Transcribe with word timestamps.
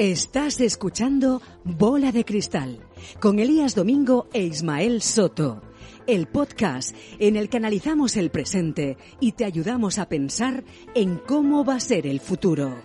Estás 0.00 0.62
escuchando 0.62 1.42
Bola 1.62 2.10
de 2.10 2.24
Cristal 2.24 2.78
con 3.20 3.38
Elías 3.38 3.74
Domingo 3.74 4.30
e 4.32 4.40
Ismael 4.40 5.02
Soto, 5.02 5.60
el 6.06 6.26
podcast 6.26 6.96
en 7.18 7.36
el 7.36 7.50
que 7.50 7.58
analizamos 7.58 8.16
el 8.16 8.30
presente 8.30 8.96
y 9.20 9.32
te 9.32 9.44
ayudamos 9.44 9.98
a 9.98 10.08
pensar 10.08 10.64
en 10.94 11.18
cómo 11.18 11.66
va 11.66 11.74
a 11.74 11.80
ser 11.80 12.06
el 12.06 12.20
futuro. 12.20 12.76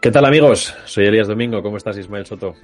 ¿Qué 0.00 0.10
tal 0.10 0.24
amigos? 0.24 0.74
Soy 0.86 1.04
Elías 1.04 1.28
Domingo, 1.28 1.62
¿cómo 1.62 1.76
estás 1.76 1.98
Ismael 1.98 2.24
Soto? 2.24 2.54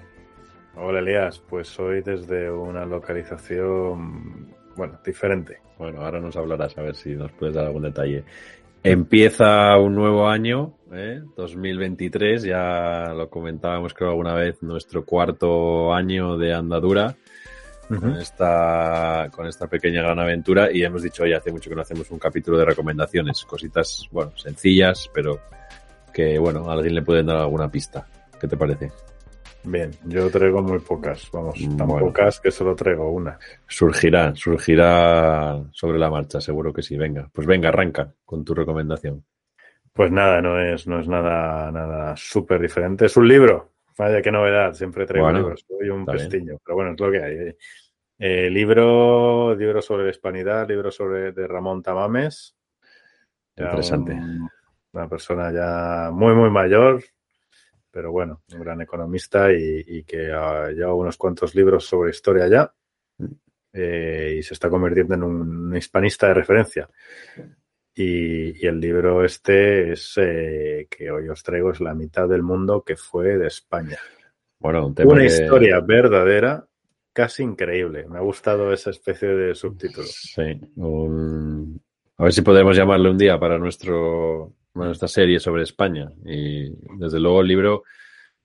Hola 0.76 1.00
Elías, 1.00 1.38
pues 1.46 1.68
soy 1.68 2.00
desde 2.00 2.50
una 2.50 2.86
localización, 2.86 4.54
bueno, 4.74 4.98
diferente. 5.04 5.60
Bueno, 5.76 6.00
ahora 6.00 6.18
nos 6.18 6.34
hablarás 6.34 6.78
a 6.78 6.80
ver 6.80 6.96
si 6.96 7.10
nos 7.10 7.30
puedes 7.32 7.54
dar 7.54 7.66
algún 7.66 7.82
detalle. 7.82 8.24
Empieza 8.82 9.76
un 9.78 9.94
nuevo 9.94 10.28
año, 10.28 10.74
¿eh? 10.92 11.20
2023, 11.36 12.44
ya 12.44 13.12
lo 13.14 13.28
comentábamos 13.28 13.92
creo 13.92 14.10
alguna 14.10 14.34
vez, 14.34 14.62
nuestro 14.62 15.04
cuarto 15.04 15.92
año 15.92 16.36
de 16.36 16.54
andadura 16.54 17.16
con, 17.88 18.16
esta, 18.16 19.28
con 19.32 19.46
esta 19.46 19.66
pequeña 19.66 20.02
gran 20.02 20.18
aventura 20.18 20.70
y 20.70 20.82
hemos 20.82 21.02
dicho, 21.02 21.22
oye, 21.22 21.34
hace 21.34 21.50
mucho 21.50 21.70
que 21.70 21.76
no 21.76 21.82
hacemos 21.82 22.10
un 22.10 22.18
capítulo 22.18 22.58
de 22.58 22.66
recomendaciones, 22.66 23.44
cositas, 23.44 24.06
bueno, 24.12 24.32
sencillas, 24.36 25.10
pero 25.12 25.40
que, 26.12 26.38
bueno, 26.38 26.70
a 26.70 26.74
alguien 26.74 26.94
le 26.94 27.02
pueden 27.02 27.26
dar 27.26 27.38
alguna 27.38 27.70
pista. 27.70 28.06
¿Qué 28.38 28.46
te 28.46 28.56
parece? 28.56 28.92
Bien, 29.70 29.90
yo 30.06 30.30
traigo 30.30 30.62
muy 30.62 30.78
pocas, 30.78 31.30
vamos, 31.30 31.58
tan 31.76 31.86
Bueno. 31.86 32.06
pocas 32.06 32.40
que 32.40 32.50
solo 32.50 32.74
traigo 32.74 33.10
una. 33.10 33.38
Surgirá, 33.66 34.34
surgirá 34.34 35.62
sobre 35.72 35.98
la 35.98 36.08
marcha, 36.10 36.40
seguro 36.40 36.72
que 36.72 36.82
sí. 36.82 36.96
Venga, 36.96 37.28
pues 37.32 37.46
venga, 37.46 37.68
arranca 37.68 38.12
con 38.24 38.44
tu 38.44 38.54
recomendación. 38.54 39.24
Pues 39.92 40.10
nada, 40.10 40.40
no 40.40 40.58
es, 40.60 40.86
no 40.86 41.00
es 41.00 41.08
nada, 41.08 41.70
nada 41.70 42.16
súper 42.16 42.60
diferente. 42.62 43.06
Es 43.06 43.16
un 43.16 43.28
libro. 43.28 43.72
Vaya, 43.98 44.22
qué 44.22 44.30
novedad. 44.30 44.72
Siempre 44.72 45.04
traigo 45.06 45.26
Bueno, 45.26 45.40
libros. 45.40 45.64
Soy 45.68 45.90
un 45.90 46.04
bien. 46.06 46.16
pestiño, 46.18 46.58
pero 46.64 46.76
bueno, 46.76 46.92
es 46.92 47.00
lo 47.00 47.10
que 47.10 47.22
hay. 47.22 47.34
eh. 47.36 47.56
Eh, 48.20 48.50
libro, 48.50 49.54
libro 49.54 49.82
sobre 49.82 50.04
la 50.04 50.10
hispanidad, 50.10 50.68
libro 50.68 50.90
sobre 50.90 51.32
de 51.32 51.46
Ramón 51.46 51.82
Tamames. 51.82 52.56
Interesante. 53.56 54.12
un- 54.12 54.48
una 54.92 55.08
persona 55.08 55.52
ya 55.52 56.10
muy, 56.12 56.34
muy 56.34 56.48
mayor, 56.50 57.02
pero 57.98 58.12
bueno, 58.12 58.42
un 58.54 58.60
gran 58.60 58.80
economista 58.80 59.52
y, 59.52 59.82
y 59.84 60.04
que 60.04 60.30
ha 60.30 60.70
lleva 60.70 60.94
unos 60.94 61.16
cuantos 61.16 61.56
libros 61.56 61.84
sobre 61.84 62.10
historia 62.12 62.46
ya 62.46 62.72
eh, 63.72 64.36
y 64.38 64.42
se 64.44 64.54
está 64.54 64.70
convirtiendo 64.70 65.14
en 65.16 65.24
un 65.24 65.76
hispanista 65.76 66.28
de 66.28 66.34
referencia. 66.34 66.88
Y, 67.96 68.64
y 68.64 68.66
el 68.68 68.78
libro 68.78 69.24
este 69.24 69.90
es 69.94 70.12
eh, 70.16 70.86
que 70.88 71.10
hoy 71.10 71.28
os 71.28 71.42
traigo 71.42 71.72
es 71.72 71.80
La 71.80 71.92
mitad 71.92 72.28
del 72.28 72.44
mundo 72.44 72.84
que 72.84 72.94
fue 72.94 73.36
de 73.36 73.48
España. 73.48 73.98
Bueno, 74.60 74.86
un 74.86 74.94
tema 74.94 75.10
Una 75.14 75.22
que- 75.22 75.26
historia 75.26 75.80
verdadera, 75.80 76.64
casi 77.12 77.42
increíble. 77.42 78.06
Me 78.08 78.18
ha 78.18 78.22
gustado 78.22 78.72
esa 78.72 78.90
especie 78.90 79.26
de 79.30 79.56
subtítulo. 79.56 80.06
Sí, 80.06 80.60
un- 80.76 81.82
a 82.16 82.22
ver 82.22 82.32
si 82.32 82.42
podemos 82.42 82.76
llamarle 82.76 83.10
un 83.10 83.18
día 83.18 83.40
para 83.40 83.58
nuestro, 83.58 84.52
para 84.78 84.88
nuestra 84.88 85.08
serie 85.08 85.38
sobre 85.40 85.62
España. 85.64 86.10
Y 86.24 86.70
desde 86.98 87.20
luego 87.20 87.40
el 87.42 87.48
libro 87.48 87.82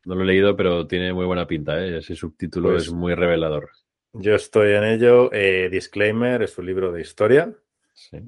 no 0.06 0.16
lo 0.16 0.24
he 0.24 0.26
leído, 0.26 0.56
pero 0.56 0.86
tiene 0.88 1.14
muy 1.14 1.26
buena 1.26 1.48
pinta, 1.48 1.80
¿eh? 1.84 2.00
Ese 2.00 2.16
subtítulo 2.16 2.72
Pues- 2.72 2.84
es 2.88 2.92
muy 2.94 3.16
revelador. 3.16 3.70
Yo 4.14 4.36
estoy 4.36 4.74
en 4.74 4.84
ello. 4.84 5.32
Eh, 5.34 5.70
disclaimer, 5.72 6.44
es 6.44 6.58
un 6.58 6.66
libro 6.68 6.92
de 6.92 7.02
historia 7.02 7.52
Sí. 7.94 8.20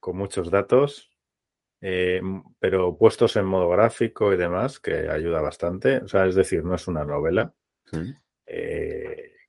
con 0.00 0.16
muchos 0.16 0.50
datos, 0.50 1.10
eh, 1.82 2.22
pero 2.60 2.96
puestos 2.96 3.36
en 3.36 3.44
modo 3.44 3.68
gráfico 3.68 4.32
y 4.32 4.36
demás, 4.38 4.80
que 4.80 5.08
ayuda 5.10 5.42
bastante. 5.42 5.98
O 5.98 6.08
sea, 6.08 6.24
es 6.26 6.34
decir, 6.34 6.64
no 6.64 6.74
es 6.74 6.88
una 6.88 7.04
novela. 7.04 7.52
Sí. 7.92 7.98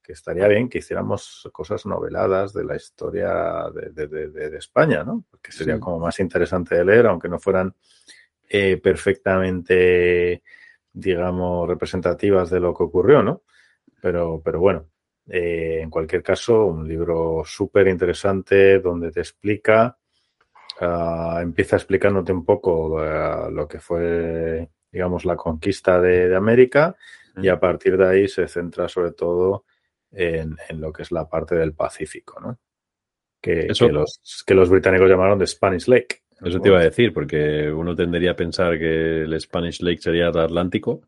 Que 0.06 0.14
estaría 0.14 0.48
bien 0.48 0.70
que 0.70 0.78
hiciéramos 0.78 1.50
cosas 1.52 1.86
noveladas 1.86 2.54
de 2.54 2.64
la 2.64 2.76
historia 2.76 3.66
de, 3.74 4.08
de- 4.08 4.30
de- 4.30 4.58
España, 4.58 5.04
¿no? 5.04 5.24
Porque 5.32 5.52
sería 5.52 5.76
Sí. 5.76 5.80
como 5.80 6.00
más 6.00 6.20
interesante 6.20 6.76
de 6.76 6.86
leer, 6.86 7.08
aunque 7.08 7.28
no 7.28 7.40
fueran 7.40 7.74
eh, 8.48 8.78
perfectamente, 8.78 10.44
digamos, 10.94 11.68
representativas 11.68 12.50
de 12.52 12.60
lo 12.60 12.74
que 12.74 12.84
ocurrió, 12.84 13.24
¿no? 13.24 13.42
Pero, 14.02 14.42
pero 14.44 14.60
bueno, 14.60 14.86
eh, 15.28 15.80
en 15.82 15.90
cualquier 15.90 16.22
caso, 16.22 16.66
un 16.68 16.88
libro 16.88 17.42
súper 17.44 17.88
interesante 17.88 18.80
donde 18.80 19.12
te 19.12 19.22
explica, 19.22 19.98
ah, 20.82 21.40
empieza 21.42 21.76
explicándote 21.78 22.32
un 22.32 22.46
poco 22.46 23.00
ah, 23.00 23.50
lo 23.52 23.68
que 23.68 23.80
fue, 23.80 24.70
digamos, 24.92 25.26
la 25.26 25.36
conquista 25.36 26.00
de, 26.00 26.30
de 26.30 26.36
América 26.36 26.96
y 27.42 27.50
a 27.50 27.60
partir 27.60 27.98
de 27.98 28.08
ahí 28.08 28.28
se 28.30 28.48
centra 28.48 28.88
sobre 28.88 29.12
todo 29.12 29.66
en, 30.16 30.58
en 30.70 30.81
lo 30.81 30.92
que 30.94 31.03
es 31.03 31.12
la 31.12 31.28
parte 31.30 31.56
del 31.56 31.74
Pacífico, 31.74 32.40
¿no? 32.40 32.59
Que, 33.42 33.68
Eso- 33.68 33.88
que 33.88 33.94
los, 33.94 34.44
que 34.46 34.53
los 34.56 34.70
británicos 34.70 35.09
llamaron 35.09 35.38
de 35.40 35.48
Spanish 35.48 35.88
Lake. 35.88 36.22
Eso 36.44 36.59
te 36.59 36.68
iba 36.70 36.80
a 36.80 36.84
decir, 36.84 37.14
porque 37.14 37.72
uno 37.72 37.96
tendería 37.96 38.31
a 38.31 38.36
pensar 38.36 38.78
que 38.78 39.22
el 39.24 39.40
Spanish 39.40 39.81
Lake 39.81 40.02
sería 40.02 40.28
el 40.28 40.38
Atlántico, 40.38 41.02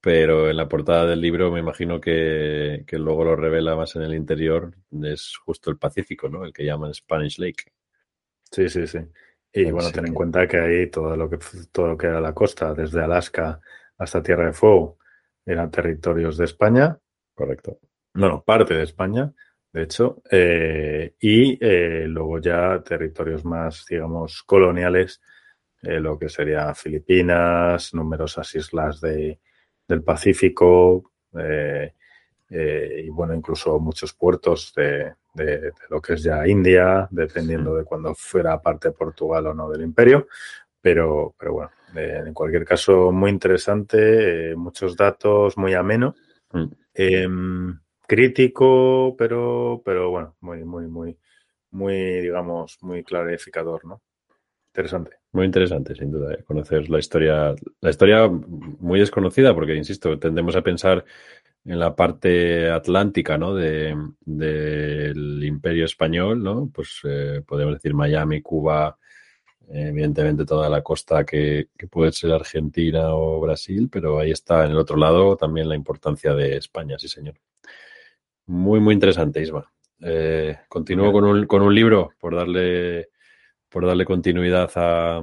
pero 0.00 0.50
en 0.50 0.56
la 0.56 0.68
portada 0.68 1.06
del 1.06 1.20
libro 1.20 1.50
me 1.50 1.60
imagino 1.60 2.00
que, 2.00 2.84
que 2.86 2.98
luego 2.98 3.24
lo 3.24 3.36
revela 3.36 3.74
más 3.76 3.96
en 3.96 4.02
el 4.02 4.14
interior, 4.14 4.72
es 5.02 5.36
justo 5.44 5.70
el 5.70 5.78
Pacífico, 5.78 6.28
¿no? 6.28 6.44
El 6.44 6.52
que 6.52 6.64
llaman 6.64 6.94
Spanish 6.94 7.38
Lake. 7.38 7.64
Sí, 8.50 8.68
sí, 8.68 8.86
sí. 8.86 8.98
Y 9.52 9.64
bueno, 9.64 9.88
Así 9.88 9.92
ten 9.94 10.06
en 10.06 10.14
cuenta 10.14 10.46
que 10.46 10.58
ahí 10.58 10.90
todo 10.90 11.16
lo 11.16 11.28
que, 11.28 11.38
todo 11.72 11.88
lo 11.88 11.96
que 11.96 12.06
era 12.06 12.20
la 12.20 12.32
costa, 12.34 12.74
desde 12.74 13.02
Alaska 13.02 13.60
hasta 13.98 14.22
Tierra 14.22 14.46
de 14.46 14.52
Fuego, 14.52 14.98
eran 15.44 15.70
territorios 15.70 16.36
de 16.36 16.44
España. 16.44 16.98
Correcto. 17.34 17.78
Bueno, 18.14 18.42
parte 18.44 18.74
de 18.74 18.82
España, 18.84 19.32
de 19.72 19.82
hecho, 19.82 20.22
eh, 20.30 21.14
y 21.20 21.58
eh, 21.64 22.04
luego 22.06 22.38
ya 22.38 22.82
territorios 22.82 23.44
más, 23.44 23.86
digamos, 23.88 24.42
coloniales, 24.44 25.20
eh, 25.82 26.00
lo 26.00 26.18
que 26.18 26.28
sería 26.28 26.74
Filipinas, 26.74 27.94
numerosas 27.94 28.54
islas 28.54 29.00
de, 29.00 29.40
del 29.88 30.02
Pacífico, 30.02 31.10
y 32.50 33.08
bueno, 33.08 33.34
incluso 33.34 33.78
muchos 33.80 34.12
puertos 34.12 34.72
de, 34.76 35.14
de- 35.34 35.58
de 35.60 35.72
lo 35.88 36.00
que 36.02 36.14
es 36.14 36.22
ya 36.22 36.46
India, 36.46 37.08
dependiendo 37.10 37.74
de 37.76 37.84
cuando 37.84 38.14
fuera 38.14 38.60
parte 38.60 38.88
de 38.88 38.94
Portugal 38.94 39.46
o 39.46 39.54
no 39.54 39.70
del 39.70 39.82
imperio. 39.82 40.26
Pero, 40.80 41.34
pero 41.38 41.52
bueno, 41.54 41.70
en 41.94 42.34
cualquier 42.34 42.64
caso, 42.64 43.12
muy 43.12 43.30
interesante, 43.30 44.54
muchos 44.56 44.96
datos, 44.96 45.56
muy 45.56 45.74
ameno. 45.74 46.14
Mm. 46.52 46.66
Crítico, 48.06 49.14
pero, 49.16 49.82
pero 49.84 50.10
bueno, 50.10 50.36
muy, 50.40 50.64
muy, 50.64 50.86
muy, 50.86 51.18
muy, 51.70 51.94
digamos, 52.20 52.78
muy 52.82 53.02
clarificador, 53.02 53.84
¿no? 53.84 54.02
Interesante. 54.74 55.16
Muy 55.32 55.46
interesante, 55.46 55.94
sin 55.94 56.10
duda, 56.10 56.34
¿eh? 56.34 56.44
conocer 56.44 56.88
la 56.88 56.98
historia, 56.98 57.54
la 57.80 57.90
historia 57.90 58.28
muy 58.28 59.00
desconocida, 59.00 59.54
porque, 59.54 59.74
insisto, 59.74 60.18
tendemos 60.18 60.56
a 60.56 60.62
pensar 60.62 61.04
en 61.64 61.78
la 61.78 61.94
parte 61.94 62.70
atlántica, 62.70 63.38
¿no? 63.38 63.54
De, 63.54 63.94
del 64.20 65.44
Imperio 65.44 65.84
Español, 65.84 66.42
¿no? 66.42 66.70
Pues 66.72 67.00
eh, 67.04 67.42
podemos 67.46 67.74
decir 67.74 67.94
Miami, 67.94 68.40
Cuba, 68.40 68.98
evidentemente 69.68 70.44
toda 70.44 70.68
la 70.68 70.82
costa 70.82 71.24
que 71.24 71.68
puede 71.90 72.12
ser 72.12 72.32
Argentina 72.32 73.14
o 73.14 73.40
Brasil, 73.40 73.88
pero 73.90 74.18
ahí 74.18 74.30
está 74.30 74.64
en 74.64 74.72
el 74.72 74.78
otro 74.78 74.96
lado 74.96 75.36
también 75.36 75.68
la 75.68 75.76
importancia 75.76 76.34
de 76.34 76.56
España, 76.56 76.98
sí, 76.98 77.08
señor. 77.08 77.34
Muy, 78.46 78.80
muy 78.80 78.94
interesante, 78.94 79.40
Isma. 79.40 79.70
Eh, 80.00 80.58
continúo 80.68 81.12
con 81.12 81.24
un, 81.24 81.46
con 81.46 81.62
un 81.62 81.74
libro 81.74 82.10
por 82.18 82.34
darle, 82.34 83.10
por 83.68 83.86
darle 83.86 84.04
continuidad 84.04 84.70
a, 84.74 85.18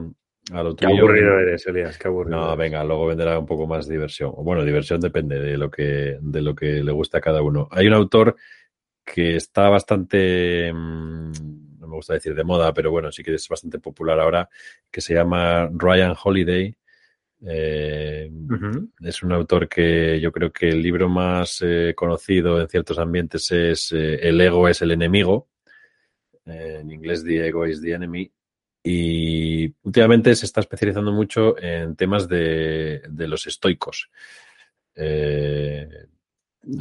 a 0.53 0.63
lo 0.63 0.75
Qué 0.75 0.85
aburrido 0.85 1.37
eres, 1.39 1.67
Elías, 1.67 1.97
qué 1.97 2.07
aburrido. 2.07 2.39
No, 2.39 2.55
venga, 2.55 2.83
luego 2.83 3.07
vendrá 3.07 3.37
un 3.37 3.45
poco 3.45 3.67
más 3.67 3.87
diversión. 3.87 4.33
Bueno, 4.37 4.63
diversión 4.63 5.01
depende 5.01 5.39
de 5.39 5.57
lo 5.57 5.69
que, 5.69 6.17
de 6.21 6.41
lo 6.41 6.55
que 6.55 6.83
le 6.83 6.91
gusta 6.91 7.17
a 7.17 7.21
cada 7.21 7.41
uno. 7.41 7.67
Hay 7.71 7.87
un 7.87 7.93
autor 7.93 8.35
que 9.03 9.35
está 9.35 9.69
bastante, 9.69 10.71
mm, 10.73 11.31
no 11.79 11.87
me 11.87 11.95
gusta 11.95 12.13
decir 12.13 12.33
de 12.35 12.43
moda, 12.43 12.73
pero 12.73 12.91
bueno, 12.91 13.11
sí 13.11 13.23
que 13.23 13.33
es 13.33 13.47
bastante 13.49 13.79
popular 13.79 14.19
ahora, 14.19 14.49
que 14.91 15.01
se 15.01 15.13
llama 15.13 15.69
Ryan 15.71 16.15
Holiday. 16.21 16.75
Eh, 17.45 18.29
Es 19.01 19.23
un 19.23 19.31
autor 19.31 19.69
que 19.69 20.19
yo 20.19 20.31
creo 20.31 20.51
que 20.51 20.69
el 20.69 20.81
libro 20.81 21.07
más 21.07 21.61
eh, 21.61 21.93
conocido 21.95 22.59
en 22.59 22.67
ciertos 22.67 22.99
ambientes 22.99 23.49
es 23.51 23.91
eh, 23.91 24.15
El 24.27 24.39
ego 24.41 24.67
es 24.67 24.81
el 24.81 24.91
enemigo. 24.91 25.47
en 26.45 26.91
inglés, 26.91 27.23
The 27.23 27.47
Ego 27.47 27.65
is 27.67 27.81
the 27.81 27.93
Enemy. 27.93 28.31
Y 28.83 29.73
últimamente 29.83 30.35
se 30.35 30.45
está 30.45 30.61
especializando 30.61 31.11
mucho 31.11 31.57
en 31.61 31.95
temas 31.95 32.27
de, 32.27 33.01
de 33.09 33.27
los 33.27 33.45
estoicos. 33.47 34.09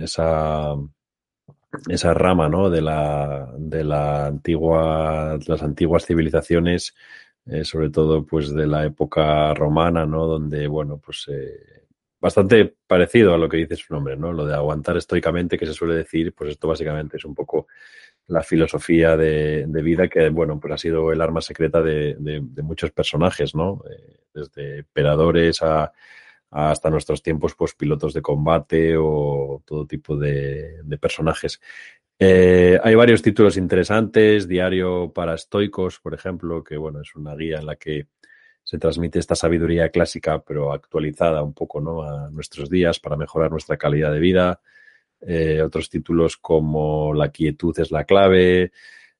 esa 0.03 0.75
esa 1.89 2.15
rama 2.15 2.49
¿no? 2.49 2.71
de, 2.71 2.81
la, 2.81 3.53
de 3.59 3.85
la 3.85 4.27
antigua, 4.27 5.39
las 5.47 5.63
antiguas 5.63 6.07
civilizaciones, 6.07 6.95
eh, 7.51 7.65
sobre 7.65 7.91
todo 7.91 8.25
pues 8.25 8.53
de 8.53 8.67
la 8.67 8.85
época 8.85 9.55
romana, 9.55 10.07
¿no? 10.07 10.27
donde, 10.27 10.67
bueno, 10.67 10.99
pues 10.99 11.27
eh, 11.29 11.87
bastante 12.21 12.77
parecido 12.87 13.35
a 13.35 13.39
lo 13.39 13.49
que 13.49 13.59
dice 13.59 13.77
su 13.77 13.93
nombre, 13.95 14.17
¿no? 14.17 14.33
lo 14.33 14.47
de 14.47 14.55
aguantar 14.55 14.97
estoicamente, 14.97 15.59
que 15.59 15.67
se 15.67 15.75
suele 15.75 15.95
decir, 15.95 16.35
pues 16.35 16.51
esto 16.51 16.69
básicamente 16.69 17.17
es 17.17 17.25
un 17.25 17.35
poco 17.35 17.67
la 18.27 18.43
filosofía 18.43 19.17
de, 19.17 19.65
de 19.67 19.83
vida 19.83 20.09
que, 20.09 20.29
bueno, 20.29 20.61
pues 20.61 20.75
ha 20.75 20.79
sido 20.79 21.13
el 21.13 21.21
arma 21.21 21.41
secreta 21.41 21.81
de, 21.81 22.15
de, 22.19 22.41
de 22.43 22.63
muchos 22.63 22.91
personajes, 22.91 23.55
¿no? 23.55 23.83
Eh, 23.91 24.21
desde 24.35 24.79
emperadores 24.81 25.63
a 25.63 25.93
hasta 26.51 26.91
nuestros 26.91 27.23
tiempos, 27.23 27.55
pues 27.55 27.75
pilotos 27.75 28.15
de 28.15 28.23
combate 28.23 28.97
o 28.97 29.63
todo 29.67 29.87
tipo 29.87 30.17
de, 30.17 30.83
de 30.83 30.99
personajes. 30.99 31.61
Eh, 32.21 32.81
hay 32.83 32.95
varios 32.97 33.23
títulos 33.23 33.57
interesantes, 33.57 34.49
Diario 34.49 35.13
para 35.13 35.35
Estoicos, 35.35 36.01
por 36.01 36.15
ejemplo, 36.15 36.65
que 36.65 36.77
bueno, 36.77 37.01
es 37.01 37.15
una 37.15 37.37
guía 37.37 37.59
en 37.59 37.67
la 37.67 37.77
que 37.77 38.09
se 38.65 38.79
transmite 38.79 39.19
esta 39.21 39.37
sabiduría 39.37 39.91
clásica, 39.91 40.41
pero 40.43 40.73
actualizada 40.73 41.43
un 41.43 41.55
poco 41.55 41.81
¿no? 41.81 42.03
a 42.03 42.29
nuestros 42.31 42.69
días 42.69 42.99
para 42.99 43.17
mejorar 43.17 43.51
nuestra 43.51 43.77
calidad 43.77 44.13
de 44.13 44.21
vida. 44.21 44.61
Eh, 45.21 45.63
otros 45.63 45.89
títulos 45.91 46.37
como 46.37 47.15
La 47.15 47.31
quietud 47.31 47.79
es 47.79 47.91
la 47.93 48.05
clave, 48.05 48.73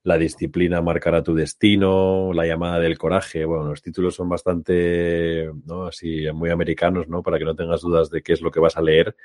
la 0.03 0.19
disciplina 0.19 0.83
marcará 0.83 1.23
tu 1.23 1.35
destino, 1.35 2.33
La 2.33 2.47
llamada 2.47 2.81
del 2.81 2.99
coraje. 2.99 3.45
Bueno, 3.45 3.65
los 3.65 3.83
títulos 3.83 4.15
son 4.17 4.29
bastante, 4.29 5.51
¿no? 5.67 5.87
Así, 5.87 6.27
muy 6.33 6.51
americanos, 6.51 7.09
¿no? 7.09 7.23
Para 7.23 7.39
que 7.39 7.45
no 7.45 7.55
tengas 7.55 7.81
dudas 7.81 8.11
de 8.11 8.23
qué 8.23 8.33
es 8.33 8.41
lo 8.41 8.51
que 8.51 8.61
vas 8.61 8.77
a 8.77 8.83
leer. 8.83 9.17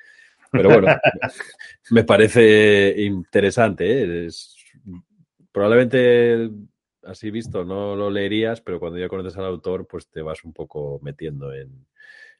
Pero 0.53 0.69
bueno, 0.69 0.87
me 1.91 2.03
parece 2.03 2.95
interesante. 2.97 4.03
¿eh? 4.03 4.25
Es, 4.27 4.55
probablemente 5.51 6.49
así 7.03 7.31
visto 7.31 7.65
no 7.65 7.95
lo 7.95 8.09
leerías, 8.09 8.61
pero 8.61 8.79
cuando 8.79 8.99
ya 8.99 9.09
conoces 9.09 9.37
al 9.37 9.45
autor, 9.45 9.87
pues 9.87 10.07
te 10.07 10.21
vas 10.21 10.43
un 10.45 10.53
poco 10.53 10.99
metiendo 11.01 11.53
en, 11.53 11.85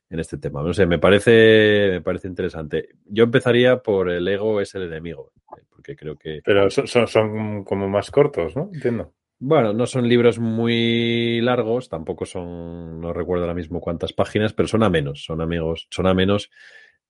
en 0.10 0.19
este 0.19 0.38
tema. 0.38 0.63
No 0.63 0.74
sé, 0.74 0.86
me 0.86 1.00
parece, 1.00 1.89
me 1.92 2.01
parece 2.01 2.27
interesante. 2.27 2.89
Yo 3.06 3.25
empezaría 3.25 3.77
por 3.77 4.10
el 4.10 4.27
ego 4.27 4.62
es 4.62 4.74
el 4.75 4.83
enemigo, 4.83 5.33
porque 5.69 5.95
creo 5.95 6.18
que... 6.18 6.42
Pero 6.45 6.69
son, 6.69 6.88
son, 6.88 7.07
son 7.07 7.63
como 7.63 7.89
más 7.89 8.12
cortos, 8.12 8.56
¿no? 8.56 8.69
Entiendo. 8.74 9.12
Bueno, 9.45 9.74
no 9.74 9.86
son 9.88 10.07
libros 10.07 10.39
muy 10.39 11.42
largos, 11.42 11.89
tampoco 11.89 12.25
son, 12.25 13.01
no 13.01 13.12
recuerdo 13.12 13.44
ahora 13.44 13.54
mismo 13.54 13.81
cuántas 13.81 14.13
páginas, 14.13 14.54
pero 14.54 14.69
son 14.69 14.83
a 14.83 14.89
menos, 14.89 15.25
son 15.25 15.42
amigos, 15.42 15.88
son 15.89 16.07
a 16.07 16.13
menos, 16.13 16.50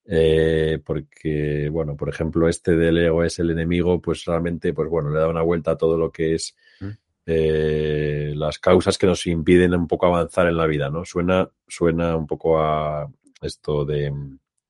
eh, 0.06 0.80
porque, 0.84 1.70
bueno, 1.72 1.96
por 1.96 2.10
ejemplo, 2.10 2.50
este 2.50 2.76
del 2.76 2.98
ego 2.98 3.24
es 3.24 3.40
el 3.40 3.52
enemigo, 3.52 4.02
pues 4.02 4.26
realmente, 4.26 4.74
pues 4.74 4.90
bueno, 4.90 5.10
le 5.10 5.20
da 5.20 5.28
una 5.28 5.42
vuelta 5.42 5.72
a 5.72 5.78
todo 5.78 5.98
lo 5.98 6.12
que 6.12 6.36
es 6.36 6.56
mm 6.80 6.90
eh, 7.26 8.34
las 8.36 8.60
causas 8.60 8.98
que 8.98 9.08
nos 9.08 9.26
impiden 9.28 9.74
un 9.74 9.88
poco 9.88 10.08
avanzar 10.08 10.48
en 10.48 10.58
la 10.58 10.68
vida, 10.68 10.90
¿no? 10.90 11.06
Suena, 11.06 11.50
suena 11.68 12.16
un 12.18 12.28
poco 12.28 12.60
a 12.60 13.10
esto 13.42 13.86
de 13.86 14.14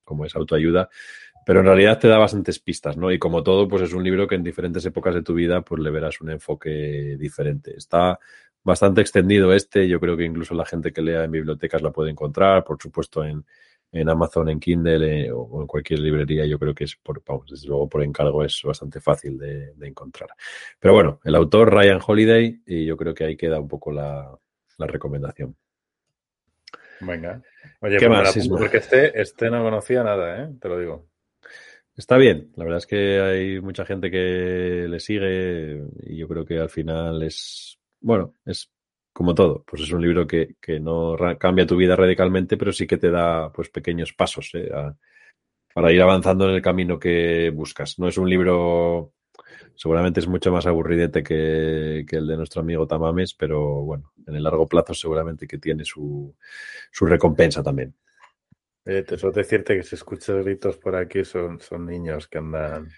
cómo 0.04 0.26
es 0.26 0.36
autoayuda, 0.36 0.90
pero 1.46 1.62
en 1.62 1.66
realidad 1.66 2.00
te 2.00 2.08
da 2.08 2.18
bastantes 2.20 2.60
pistas, 2.60 2.96
¿no? 2.96 3.12
Y 3.12 3.18
como 3.18 3.44
todo, 3.44 3.68
pues 3.68 3.84
es 3.84 3.94
un 3.94 4.04
libro 4.04 4.28
que 4.28 4.36
en 4.36 4.44
diferentes 4.44 4.86
épocas 4.86 5.16
de 5.16 5.24
tu 5.24 5.34
vida, 5.34 5.62
pues 5.62 5.82
le 5.82 5.90
verás 5.90 6.22
un 6.22 6.30
enfoque 6.30 7.18
diferente. 7.18 7.76
Está 7.76 8.20
bastante 8.64 9.02
extendido 9.02 9.52
este, 9.52 9.88
yo 9.88 10.00
creo 10.00 10.16
que 10.16 10.24
incluso 10.24 10.54
la 10.54 10.66
gente 10.66 10.94
que 10.94 11.02
lea 11.02 11.24
en 11.24 11.32
bibliotecas 11.32 11.82
la 11.82 11.92
puede 11.92 12.12
encontrar, 12.12 12.64
por 12.64 12.82
supuesto 12.82 13.24
en, 13.26 13.46
en 13.94 14.10
Amazon, 14.10 14.50
en 14.50 14.60
Kindle 14.60 15.25
eh, 15.28 15.31
o 15.31 15.62
en 15.62 15.68
cualquier 15.68 16.00
librería, 16.00 16.45
yo 16.45 16.57
creo 16.57 16.74
que 16.74 16.86
es 16.86 16.95
por, 16.95 17.24
vamos, 17.25 17.45
desde 17.50 17.68
luego 17.68 17.88
por 17.88 18.04
encargo 18.04 18.44
es 18.44 18.62
bastante 18.63 19.00
fácil 19.00 19.38
de, 19.38 19.74
de, 19.75 19.88
encontrar. 19.88 20.30
Pero 20.80 20.95
bueno, 20.95 21.19
el 21.24 21.36
autor 21.36 21.72
Ryan 21.72 22.00
Holiday, 22.06 22.63
y 22.66 22.86
yo 22.86 22.98
creo 22.98 23.13
que 23.13 23.24
ahí 23.24 23.38
queda 23.38 23.60
un 23.60 23.68
poco 23.68 23.92
la, 23.92 24.36
la 24.78 24.88
recomendación. 24.88 25.56
Venga. 27.01 27.42
Oye, 27.81 27.98
¿qué 27.98 28.07
pues 28.07 28.38
más? 28.38 28.48
porque 28.48 28.78
este, 28.78 29.22
este 29.22 29.50
no 29.51 29.62
conocía 29.62 30.04
nada, 30.04 30.44
¿eh? 30.44 30.50
te 30.60 30.69
lo 30.69 30.80
digo. 30.80 31.07
Está 31.96 32.18
bien, 32.18 32.51
la 32.56 32.63
verdad 32.63 32.80
es 32.80 32.88
que 32.88 33.19
hay 33.19 33.62
mucha 33.62 33.86
gente 33.86 34.10
que 34.10 34.88
le 34.89 35.00
sigue 35.00 35.84
y 36.01 36.18
yo 36.18 36.28
creo 36.28 36.44
que 36.44 36.57
al 36.57 36.69
final 36.69 37.22
es, 37.22 37.78
bueno, 38.01 38.34
es 38.46 38.73
como 39.13 39.36
todo, 39.36 39.63
pues 39.65 39.83
es 39.83 39.92
un 39.92 40.01
libro 40.01 40.25
que, 40.25 40.56
que 40.60 40.80
no 40.80 41.15
cambia 41.39 41.68
tu 41.68 41.77
vida 41.77 41.95
radicalmente, 41.95 42.57
pero 42.57 42.74
sí 42.74 42.88
que 42.88 42.98
te 42.98 43.12
da 43.12 43.51
pues 43.54 43.69
pequeños 43.69 44.12
pasos 44.12 44.50
¿eh? 44.56 44.69
a, 44.74 44.95
para 45.74 45.92
ir 45.92 46.01
avanzando 46.01 46.50
en 46.50 46.56
el 46.56 46.62
camino 46.62 47.00
que 47.00 47.51
buscas. 47.54 48.00
No 48.00 48.07
es 48.07 48.18
un 48.18 48.27
libro, 48.27 49.13
seguramente 49.75 50.19
es 50.19 50.27
mucho 50.27 50.51
más 50.51 50.65
aburridete 50.65 51.24
que, 51.24 52.06
que 52.07 52.15
el 52.18 52.27
de 52.27 52.38
nuestro 52.38 52.62
amigo 52.62 52.88
Tamames, 52.88 53.36
pero 53.36 53.83
bueno, 53.83 54.12
en 54.25 54.36
el 54.36 54.44
largo 54.44 54.68
plazo 54.68 54.95
seguramente 54.95 55.48
que 55.48 55.60
tiene 55.60 55.86
su, 55.86 56.36
su 56.92 57.06
recompensa 57.06 57.62
también. 57.62 57.94
Eh, 58.86 59.04
te 59.04 59.18
suelo 59.18 59.33
decirte 59.33 59.77
que 59.77 59.83
si 59.83 59.95
escuchas 59.95 60.44
gritos 60.44 60.77
por 60.77 60.95
aquí 60.95 61.24
son, 61.24 61.60
son 61.60 61.86
niños 61.86 62.27
que 62.27 62.39
andan 62.39 62.89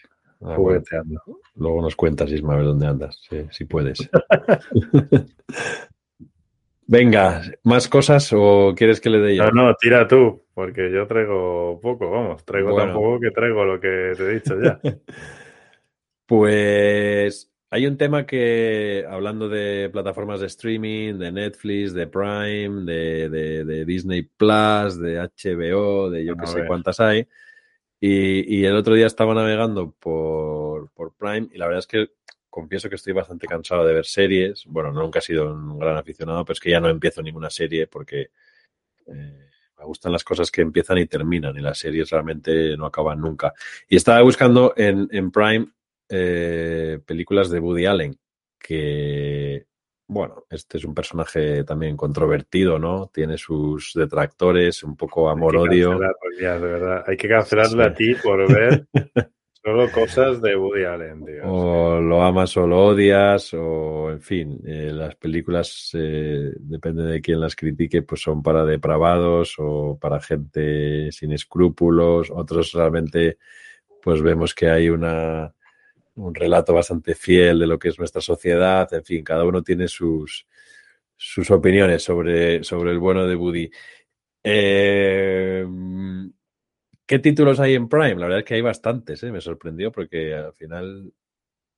ah, 0.42 0.56
jugueteando. 0.56 1.22
Bueno. 1.26 1.42
Luego 1.56 1.82
nos 1.82 1.96
cuentas, 1.96 2.32
Isma, 2.32 2.54
a 2.54 2.58
ver 2.58 2.66
dónde 2.66 2.88
andas, 2.88 3.20
sí, 3.30 3.46
si 3.52 3.66
puedes. 3.66 4.00
Venga, 6.88 7.42
¿más 7.64 7.88
cosas 7.88 8.32
o 8.34 8.74
quieres 8.76 9.02
que 9.02 9.10
le 9.10 9.20
dé 9.20 9.36
yo? 9.36 9.50
No, 9.52 9.64
no, 9.64 9.76
tira 9.76 10.08
tú, 10.08 10.44
porque 10.54 10.92
yo 10.92 11.08
traigo 11.08 11.80
poco, 11.82 12.12
vamos, 12.12 12.46
traigo 12.46 12.72
bueno. 12.72 12.86
tan 12.86 12.96
poco 12.96 13.20
que 13.20 13.32
traigo 13.32 13.66
lo 13.66 13.80
que 13.80 14.14
te 14.16 14.24
he 14.24 14.34
dicho 14.36 14.56
ya. 14.62 14.80
pues 16.28 17.52
hay 17.72 17.88
un 17.88 17.98
tema 17.98 18.28
que, 18.28 19.04
hablando 19.10 19.50
de 19.50 19.90
plataformas 19.92 20.40
de 20.40 20.46
streaming, 20.46 21.16
de 21.16 21.32
Netflix, 21.32 21.94
de 21.94 22.06
Prime, 22.06 22.86
de, 22.86 23.30
de, 23.30 23.66
de 23.66 23.86
Disney 23.86 24.22
Plus, 24.22 25.00
de 25.00 25.18
HBO, 25.20 26.12
de 26.12 26.24
yo 26.24 26.38
que 26.38 26.46
sé 26.46 26.68
cuántas 26.68 27.00
hay, 27.00 27.28
y, 28.00 28.60
y, 28.60 28.66
el 28.66 28.76
otro 28.76 28.94
día 28.94 29.08
estaba 29.08 29.34
navegando 29.34 29.92
por, 30.00 30.92
por 30.92 31.16
Prime 31.16 31.48
y 31.52 31.58
la 31.58 31.66
verdad 31.66 31.80
es 31.80 31.88
que 31.88 32.10
confieso 32.56 32.88
que 32.88 32.96
estoy 32.96 33.12
bastante 33.12 33.48
cansado 33.48 33.86
de 33.86 33.94
ver 33.94 34.06
series. 34.06 34.64
Bueno, 34.66 34.90
nunca 34.94 35.20
he 35.20 35.22
sido 35.22 35.54
un 35.54 35.78
gran 35.78 35.98
aficionado, 35.98 36.46
pero 36.46 36.54
es 36.54 36.60
que 36.62 36.72
ya 36.72 36.80
no 36.80 36.88
empiezo 36.88 37.22
ninguna 37.22 37.50
serie 37.50 37.88
porque 37.88 38.30
eh, 39.08 39.50
me 39.78 39.84
gustan 39.84 40.14
las 40.14 40.24
cosas 40.24 40.50
que 40.50 40.62
empiezan 40.62 40.98
y 41.00 41.06
terminan 41.06 41.58
y 41.58 41.60
las 41.60 41.78
series 41.78 42.10
realmente 42.10 42.78
no 42.78 42.86
acaban 42.86 43.20
nunca. 43.20 43.54
Y 43.90 43.98
estaba 43.98 44.22
buscando 44.22 44.74
en, 44.78 45.10
en 45.12 45.32
Prime 45.32 45.68
eh, 46.08 47.00
películas 47.06 47.50
de 47.50 47.60
Woody 47.60 47.88
Allen, 47.88 48.18
que, 48.58 49.66
bueno, 50.08 50.46
este 50.50 50.78
es 50.78 50.86
un 50.86 50.96
personaje 50.96 51.66
también 51.66 51.98
controvertido, 51.98 52.80
¿no? 52.80 53.12
Tiene 53.14 53.38
sus 53.38 53.92
detractores, 53.94 54.82
un 54.82 54.96
poco 54.96 55.30
amor-odio. 55.30 56.00
Ya, 56.40 56.54
de 56.54 56.68
verdad. 56.68 57.04
Hay 57.06 57.18
que 57.18 57.28
cancelarle 57.28 57.84
sí. 57.84 57.90
a 57.90 57.94
ti 57.94 58.16
por 58.16 58.50
ver 58.50 58.88
Solo 59.66 59.92
cosas 59.92 60.44
de 60.44 60.56
Woody 60.56 60.84
Allen, 60.84 61.26
tío. 61.26 61.42
O 61.52 62.00
lo 62.00 62.22
amas 62.22 62.56
o 62.56 62.68
lo 62.68 62.86
odias, 62.86 63.52
o 63.56 64.12
en 64.12 64.22
fin, 64.22 64.62
eh, 64.64 64.92
las 64.94 65.16
películas, 65.16 65.90
eh, 65.94 66.54
depende 66.60 67.02
de 67.02 67.20
quién 67.20 67.40
las 67.40 67.56
critique, 67.56 68.04
pues 68.04 68.22
son 68.22 68.44
para 68.44 68.64
depravados 68.64 69.56
o 69.58 69.98
para 70.00 70.22
gente 70.22 71.12
sin 71.12 71.32
escrúpulos. 71.32 72.30
Otros 72.30 72.74
realmente, 72.74 73.40
pues 74.04 74.22
vemos 74.22 74.54
que 74.54 74.70
hay 74.70 74.88
una, 74.88 75.52
un 76.14 76.36
relato 76.36 76.72
bastante 76.72 77.16
fiel 77.16 77.58
de 77.58 77.66
lo 77.66 77.80
que 77.80 77.88
es 77.88 77.98
nuestra 77.98 78.22
sociedad. 78.22 78.88
En 78.94 79.04
fin, 79.04 79.24
cada 79.24 79.46
uno 79.46 79.64
tiene 79.64 79.88
sus, 79.88 80.46
sus 81.18 81.50
opiniones 81.50 82.04
sobre, 82.04 82.64
sobre 82.64 82.92
el 82.92 83.00
bueno 83.00 83.26
de 83.26 83.36
Woody. 83.36 83.72
Eh, 84.44 85.66
¿Qué 87.06 87.20
títulos 87.20 87.60
hay 87.60 87.76
en 87.76 87.88
Prime? 87.88 88.16
La 88.16 88.26
verdad 88.26 88.40
es 88.40 88.46
que 88.46 88.56
hay 88.56 88.62
bastantes, 88.62 89.22
¿eh? 89.24 89.32
me 89.32 89.42
sorprendió 89.42 89.92
porque 89.92 90.34
al 90.34 90.54
final 90.54 91.14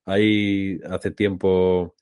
hay 0.05 0.79
hace 0.89 1.11
tiempo 1.11 1.95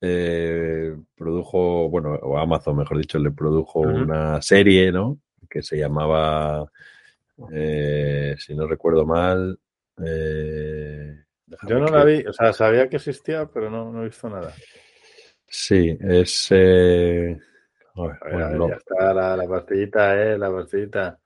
eh, 0.00 0.96
produjo, 1.16 1.88
bueno, 1.88 2.14
o 2.14 2.36
Amazon, 2.36 2.76
mejor 2.76 2.98
dicho, 2.98 3.18
le 3.18 3.30
produjo 3.30 3.80
uh 3.80 3.86
-huh. 3.86 4.02
una 4.02 4.42
serie, 4.42 4.90
¿no? 4.90 5.20
Que 5.48 5.62
se 5.62 5.78
llamaba, 5.78 6.70
eh, 7.52 8.34
si 8.38 8.54
no 8.54 8.66
recuerdo 8.66 9.06
mal, 9.06 9.58
eh, 10.04 11.24
Yo 11.66 11.78
no 11.78 11.86
la 11.86 12.04
vi, 12.04 12.24
o 12.26 12.32
sea, 12.32 12.52
sabía 12.52 12.88
que 12.88 12.96
existía, 12.96 13.46
pero 13.46 13.70
no, 13.70 13.90
no 13.92 14.02
he 14.02 14.06
visto 14.06 14.28
nada. 14.28 14.52
Sí, 15.46 15.96
es... 16.00 16.48
Eh... 16.50 17.38
ya 17.96 18.76
está 18.76 19.14
la, 19.14 19.36
la 19.36 19.48
pastillita, 19.48 20.20
¿eh? 20.20 20.36
La 20.36 20.50
pastillita. 20.50 21.18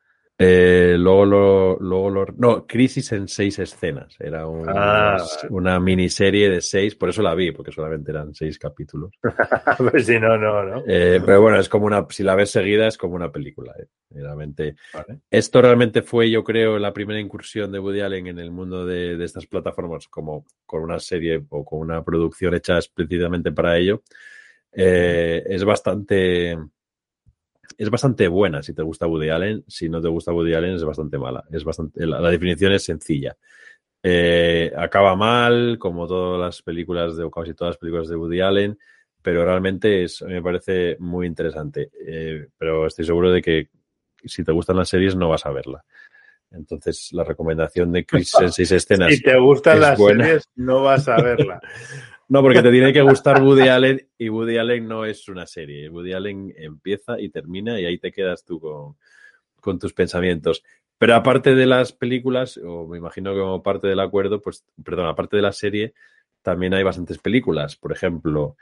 Eh, 0.42 0.96
luego 0.99 1.25
lo, 1.25 1.76
luego 1.78 2.11
lo, 2.11 2.26
no, 2.37 2.66
Crisis 2.66 3.12
en 3.12 3.28
seis 3.28 3.58
escenas. 3.58 4.16
Era 4.18 4.46
una, 4.46 4.72
Ah. 4.75 5.16
una 5.50 5.78
miniserie 5.80 6.50
de 6.50 6.61
seis, 6.61 6.94
por 6.94 7.08
eso 7.08 7.22
la 7.22 7.34
vi, 7.34 7.52
porque 7.52 7.72
solamente 7.72 8.11
eran 8.11 8.34
seis 8.34 8.58
capítulos. 8.58 9.12
pues 9.78 10.06
si 10.06 10.18
no, 10.18 10.37
no, 10.38 10.62
¿no? 10.64 10.82
Eh, 10.87 11.20
pero 11.25 11.40
bueno, 11.40 11.58
es 11.58 11.68
como 11.68 11.87
una, 11.87 12.06
si 12.11 12.22
la 12.22 12.34
ves 12.34 12.50
seguida, 12.50 12.87
es 12.88 12.99
como 12.99 13.14
una 13.14 13.30
película. 13.30 13.72
eh, 13.78 13.87
Realmente. 14.11 14.75
Vale. 14.92 15.20
Esto 15.30 15.62
realmente 15.62 16.02
fue, 16.02 16.30
yo 16.30 16.44
creo, 16.44 16.78
la 16.78 16.92
primera 16.92 17.18
incursión 17.20 17.72
de 17.72 17.78
Woody 17.78 18.00
Allen 18.00 18.26
en 18.26 18.38
el 18.38 18.50
mundo 18.50 18.84
de, 18.84 19.16
de 19.16 19.25
estas 19.25 19.46
plataformas, 19.46 20.08
como 20.08 20.44
con 20.66 20.82
una 20.82 20.99
serie 20.99 21.42
o 21.49 21.64
con 21.64 21.80
una 21.80 22.04
producción 22.04 22.54
hecha 22.54 22.76
explícitamente 22.76 23.52
para 23.52 23.78
ello. 23.78 24.02
Es 24.75 25.64
bastante. 25.64 26.56
Es 27.79 27.91
bastante 27.91 28.29
buena 28.29 28.62
si 28.62 28.75
te 28.75 28.83
gusta 28.83 29.07
Woody 29.07 29.31
Allen. 29.31 29.64
Si 29.67 29.88
no 29.88 30.00
te 30.00 30.09
gusta 30.09 30.33
Woody 30.33 30.55
Allen, 30.55 30.75
es 30.75 30.85
bastante 30.85 31.19
mala. 31.19 31.45
Es 31.50 31.64
bastante, 31.64 32.07
la, 32.07 32.21
la 32.21 32.31
definición 32.31 32.73
es 32.73 32.85
sencilla. 32.85 33.37
Eh, 34.02 34.73
acaba 34.76 35.14
mal, 35.14 35.79
como 35.79 36.09
todas 36.09 36.41
las 36.41 36.62
películas 36.62 37.17
de, 37.17 37.25
o 37.25 37.31
casi 37.31 37.55
todas 37.55 37.73
las 37.73 37.79
películas 37.79 38.09
de 38.09 38.17
Woody 38.17 38.41
Allen, 38.41 38.79
pero 39.23 39.45
realmente 39.45 40.02
es, 40.02 40.23
me 40.23 40.43
parece 40.43 40.97
muy 40.99 41.26
interesante. 41.26 41.91
Eh, 42.05 42.49
pero 42.59 42.87
estoy 42.87 43.05
seguro 43.05 43.31
de 43.31 43.41
que 43.41 43.69
si 44.25 44.43
te 44.43 44.52
gustan 44.52 44.76
las 44.76 44.88
series 44.88 45.14
no 45.14 45.29
vas 45.29 45.47
a 45.47 45.52
verla. 45.52 45.85
Entonces, 46.50 47.11
la 47.12 47.25
recomendación 47.25 47.93
de 47.93 48.05
Chris 48.05 48.33
en 48.41 48.52
seis 48.52 48.73
escenas. 48.73 49.14
Si 49.14 49.23
te 49.23 49.38
gustan 49.38 49.76
es 49.76 49.81
las 49.81 49.99
buena. 49.99 50.25
series, 50.25 50.49
no 50.57 50.83
vas 50.83 51.09
a 51.09 51.23
verla. 51.23 51.61
No, 52.32 52.40
porque 52.40 52.62
te 52.62 52.70
tiene 52.70 52.94
que 52.94 53.02
gustar 53.02 53.42
Woody 53.42 53.68
Allen 53.68 54.08
y 54.16 54.30
Woody 54.30 54.56
Allen 54.56 54.88
no 54.88 55.04
es 55.04 55.28
una 55.28 55.46
serie. 55.46 55.90
Woody 55.90 56.14
Allen 56.14 56.54
empieza 56.56 57.20
y 57.20 57.28
termina 57.28 57.78
y 57.78 57.84
ahí 57.84 57.98
te 57.98 58.10
quedas 58.10 58.42
tú 58.42 58.58
con, 58.58 58.96
con 59.60 59.78
tus 59.78 59.92
pensamientos. 59.92 60.64
Pero 60.96 61.14
aparte 61.14 61.54
de 61.54 61.66
las 61.66 61.92
películas, 61.92 62.56
o 62.56 62.86
me 62.86 62.96
imagino 62.96 63.34
que 63.34 63.40
como 63.40 63.62
parte 63.62 63.86
del 63.86 64.00
acuerdo, 64.00 64.40
pues, 64.40 64.64
perdón, 64.82 65.08
aparte 65.08 65.36
de 65.36 65.42
la 65.42 65.52
serie, 65.52 65.92
también 66.40 66.72
hay 66.72 66.82
bastantes 66.82 67.18
películas. 67.18 67.76
Por 67.76 67.92
ejemplo, 67.92 68.56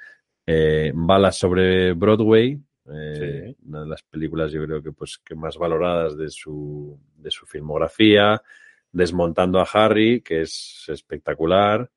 eh, 0.44 0.90
Balas 0.92 1.38
sobre 1.38 1.92
Broadway, 1.92 2.60
eh, 2.92 3.54
una 3.66 3.82
de 3.82 3.86
las 3.86 4.02
películas 4.02 4.50
yo 4.50 4.64
creo 4.64 4.82
que 4.82 4.90
pues 4.90 5.16
que 5.18 5.36
más 5.36 5.56
valoradas 5.56 6.18
de 6.18 6.28
su, 6.28 6.98
de 7.14 7.30
su 7.30 7.46
filmografía, 7.46 8.42
Desmontando 8.90 9.60
a 9.60 9.68
Harry, 9.72 10.22
que 10.22 10.40
es 10.40 10.86
espectacular. 10.88 11.88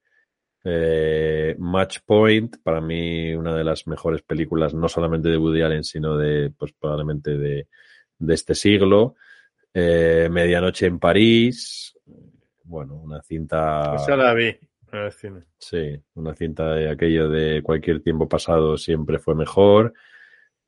Eh, 0.65 1.55
Match 1.59 1.99
Point, 2.05 2.57
para 2.63 2.79
mí 2.79 3.33
una 3.35 3.53
de 3.55 3.63
las 3.63 3.85
mejores 3.85 4.21
películas, 4.21 4.73
no 4.73 4.87
solamente 4.87 5.27
de 5.29 5.37
Woody 5.37 5.61
Allen, 5.61 5.83
sino 5.83 6.17
de, 6.17 6.51
pues 6.57 6.71
probablemente 6.71 7.37
de, 7.37 7.67
de 8.17 8.33
este 8.33 8.55
siglo. 8.55 9.15
Eh, 9.73 10.29
Medianoche 10.31 10.85
en 10.85 10.99
París, 10.99 11.97
bueno, 12.63 12.95
una 12.95 13.21
cinta... 13.21 13.95
Esa 13.95 14.15
la 14.15 14.33
vi 14.33 14.45
en 14.45 14.99
el 14.99 15.11
cine. 15.11 15.41
Sí, 15.57 15.99
una 16.13 16.33
cinta 16.33 16.73
de 16.75 16.89
aquello 16.89 17.29
de 17.29 17.61
cualquier 17.61 18.01
tiempo 18.01 18.29
pasado 18.29 18.77
siempre 18.77 19.19
fue 19.19 19.35
mejor. 19.35 19.93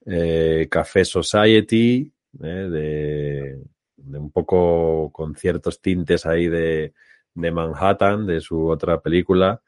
Eh, 0.05 0.67
Café 0.69 1.05
Society, 1.05 2.11
eh, 2.43 2.47
de, 2.47 3.59
de 3.95 4.17
un 4.17 4.31
poco 4.31 5.09
con 5.13 5.35
ciertos 5.35 5.81
tintes 5.81 6.25
ahí 6.25 6.47
de, 6.47 6.93
de 7.33 7.51
Manhattan, 7.51 8.25
de 8.25 8.41
su 8.41 8.67
otra 8.67 8.99
película. 8.99 9.61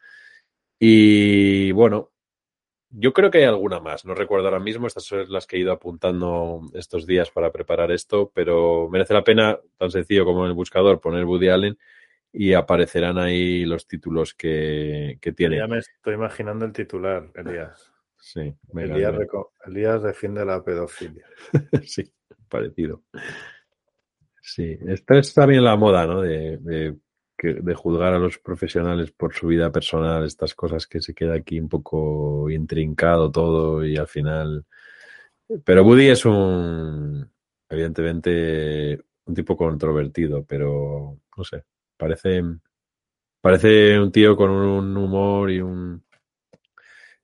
Y 0.80 1.72
bueno, 1.72 2.12
yo 2.90 3.14
creo 3.14 3.30
que 3.30 3.40
hay 3.40 3.44
alguna 3.44 3.80
más, 3.80 4.06
no 4.06 4.14
recuerdo 4.14 4.48
ahora 4.48 4.60
mismo, 4.60 4.88
estas 4.88 5.04
son 5.04 5.26
las 5.30 5.46
que 5.46 5.58
he 5.58 5.60
ido 5.60 5.72
apuntando 5.72 6.62
estos 6.74 7.06
días 7.06 7.32
para 7.32 7.52
preparar 7.52 7.92
esto, 7.92 8.32
pero 8.34 8.88
merece 8.90 9.14
la 9.14 9.24
pena, 9.24 9.60
tan 9.78 9.92
sencillo 9.92 10.26
como 10.26 10.44
en 10.44 10.50
el 10.50 10.54
buscador, 10.54 11.02
poner 11.02 11.26
Woody 11.26 11.50
Allen 11.50 11.78
y 12.32 12.54
aparecerán 12.54 13.18
ahí 13.18 13.66
los 13.66 13.88
títulos 13.88 14.34
que, 14.34 15.18
que 15.22 15.32
tiene. 15.34 15.58
Ya 15.58 15.68
me 15.68 15.80
estoy 15.80 16.14
imaginando 16.14 16.66
el 16.66 16.72
titular, 16.72 17.32
Elías. 17.36 17.92
Sí, 18.20 18.54
Elías, 18.76 19.16
Elías 19.66 20.04
defiende 20.04 20.46
la 20.46 20.64
pedofilia. 20.64 21.26
sí, 21.84 22.04
parecido. 22.50 23.04
Sí, 24.42 24.78
esta 24.88 25.18
es 25.18 25.34
también 25.34 25.64
la 25.64 25.76
moda, 25.76 26.08
¿no? 26.08 26.22
De, 26.22 26.58
de, 26.58 26.96
que- 27.38 27.56
de 27.56 27.74
juzgar 27.76 28.14
a 28.14 28.20
los 28.20 28.38
profesionales 28.40 29.12
por 29.12 29.34
su 29.34 29.48
vida 29.48 29.72
personal, 29.72 30.26
estas 30.26 30.54
cosas 30.56 30.88
que 30.88 31.02
se 31.02 31.14
queda 31.14 31.36
aquí 31.36 31.60
un 31.60 31.70
poco 31.70 32.50
intrincado 32.50 33.32
todo 33.32 33.86
y 33.86 33.98
al 33.98 34.08
final. 34.08 34.66
Pero 35.64 35.84
Woody 35.84 36.08
es 36.10 36.26
un, 36.26 37.30
evidentemente, 37.70 39.00
un 39.26 39.36
tipo 39.36 39.56
controvertido, 39.56 40.44
pero 40.46 41.20
no 41.38 41.44
sé, 41.44 41.64
parece, 41.98 42.42
parece 43.42 44.00
un 44.00 44.12
tío 44.12 44.36
con 44.36 44.50
un 44.52 44.98
humor 44.98 45.52
y 45.52 45.62
un 45.62 46.04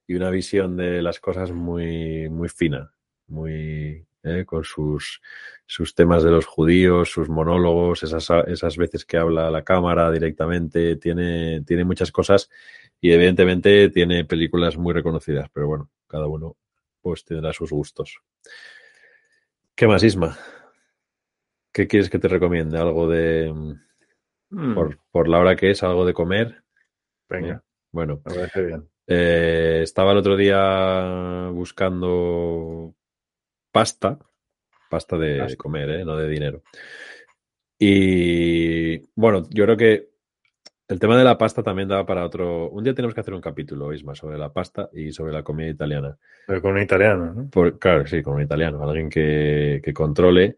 y 0.08 0.16
una 0.16 0.30
visión 0.30 0.76
de 0.78 1.02
las 1.02 1.20
cosas 1.20 1.52
muy, 1.52 2.30
muy 2.30 2.50
fina, 2.50 2.92
muy 3.28 4.06
¿eh? 4.24 4.46
con 4.46 4.64
sus, 4.64 5.22
sus 5.66 5.94
temas 5.94 6.24
de 6.24 6.32
los 6.32 6.46
judíos, 6.46 7.12
sus 7.12 7.30
monólogos, 7.30 8.04
esas, 8.04 8.30
esas 8.48 8.78
veces 8.78 9.06
que 9.06 9.18
habla 9.18 9.48
a 9.48 9.52
la 9.52 9.64
cámara 9.64 10.10
directamente, 10.12 10.96
tiene, 10.96 11.62
tiene 11.62 11.84
muchas 11.84 12.12
cosas 12.12 12.50
y 13.00 13.12
evidentemente 13.12 13.90
tiene 13.90 14.26
películas 14.26 14.78
muy 14.78 14.94
reconocidas, 14.94 15.50
pero 15.54 15.68
bueno, 15.68 15.90
cada 16.08 16.28
uno 16.28 16.56
pues 17.02 17.26
tendrá 17.26 17.52
sus 17.54 17.72
gustos. 17.72 18.22
¿Qué 19.76 19.88
más, 19.88 20.04
Isma? 20.04 20.38
¿Qué 21.72 21.88
quieres 21.88 22.10
que 22.10 22.20
te 22.20 22.28
recomiende? 22.28 22.78
¿Algo 22.78 23.10
de, 23.10 23.52
Mm, 24.54 24.76
por, 24.76 25.00
por 25.12 25.28
la 25.28 25.40
hora 25.40 25.56
que 25.56 25.72
es, 25.72 25.82
algo 25.84 26.06
de 26.06 26.14
comer? 26.14 26.64
Venga, 27.28 27.64
Bueno, 27.92 28.22
me 28.24 28.36
parece 28.36 28.62
bien. 28.64 28.88
Eh, 29.08 29.80
estaba 29.82 30.12
el 30.12 30.20
otro 30.20 30.38
día 30.38 31.50
buscando 31.52 32.94
pasta, 33.74 34.18
pasta 34.90 35.18
de 35.18 35.40
Pasta. 35.40 35.58
comer, 35.58 35.90
¿eh? 35.90 36.06
no 36.06 36.16
de 36.16 36.30
dinero. 36.30 36.62
Y 37.80 39.00
bueno, 39.16 39.44
yo 39.50 39.66
creo 39.66 39.78
que 39.78 40.10
el 40.88 41.00
tema 41.00 41.18
de 41.18 41.24
la 41.24 41.38
pasta 41.38 41.64
también 41.64 41.88
daba 41.90 42.06
para 42.06 42.26
otro. 42.26 42.70
Un 42.70 42.84
día 42.84 42.94
tenemos 42.94 43.14
que 43.14 43.22
hacer 43.22 43.34
un 43.34 43.42
capítulo, 43.42 43.92
Isma, 43.94 44.16
sobre 44.16 44.38
la 44.38 44.54
pasta 44.54 44.90
y 44.94 45.12
sobre 45.12 45.34
la 45.34 45.44
comida 45.44 45.70
italiana. 45.70 46.18
Pero 46.46 46.62
con 46.62 46.74
un 46.74 46.82
italiano, 46.82 47.34
¿no? 47.34 47.50
Por- 47.50 47.80
claro, 47.80 48.06
sí, 48.06 48.22
con 48.22 48.36
un 48.36 48.42
italiano, 48.42 48.82
alguien 48.88 49.10
que, 49.10 49.82
que 49.84 49.94
controle, 49.94 50.56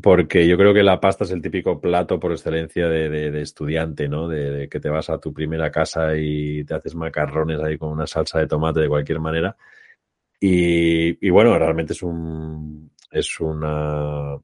porque 0.00 0.46
yo 0.46 0.56
creo 0.56 0.72
que 0.72 0.82
la 0.82 1.00
pasta 1.00 1.24
es 1.24 1.32
el 1.32 1.42
típico 1.42 1.80
plato 1.80 2.20
por 2.20 2.32
excelencia 2.32 2.88
de, 2.88 3.08
de- 3.08 3.30
de 3.30 3.42
estudiante, 3.42 4.08
¿no? 4.08 4.28
De, 4.28 4.50
de 4.50 4.68
que 4.68 4.80
te 4.80 4.88
vas 4.90 5.10
a 5.10 5.18
tu 5.18 5.32
primera 5.32 5.70
casa 5.70 6.16
y 6.16 6.64
te 6.64 6.74
haces 6.74 6.94
macarrones 6.94 7.60
ahí 7.60 7.76
con 7.78 7.90
una 7.90 8.06
salsa 8.06 8.38
de 8.38 8.46
tomate 8.46 8.80
de 8.80 8.88
cualquier 8.88 9.18
manera. 9.20 9.56
Y, 10.40 11.30
bueno, 11.30 11.58
realmente 11.58 11.92
es 11.92 12.02
un 12.02 12.92
es 13.10 13.40
una 13.40 14.36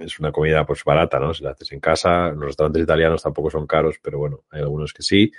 es 0.00 0.20
una 0.20 0.30
comida 0.30 0.64
pues 0.66 0.84
barata, 0.84 1.18
¿no? 1.18 1.32
Si 1.34 1.42
la 1.42 1.50
haces 1.50 1.72
en 1.72 1.80
casa, 1.80 2.28
los 2.30 2.46
restaurantes 2.46 2.82
italianos 2.82 3.22
tampoco 3.22 3.50
son 3.50 3.66
caros, 3.66 3.98
pero 4.02 4.18
bueno, 4.18 4.44
hay 4.50 4.60
algunos 4.60 4.92
que 4.92 5.02
sí. 5.02 5.32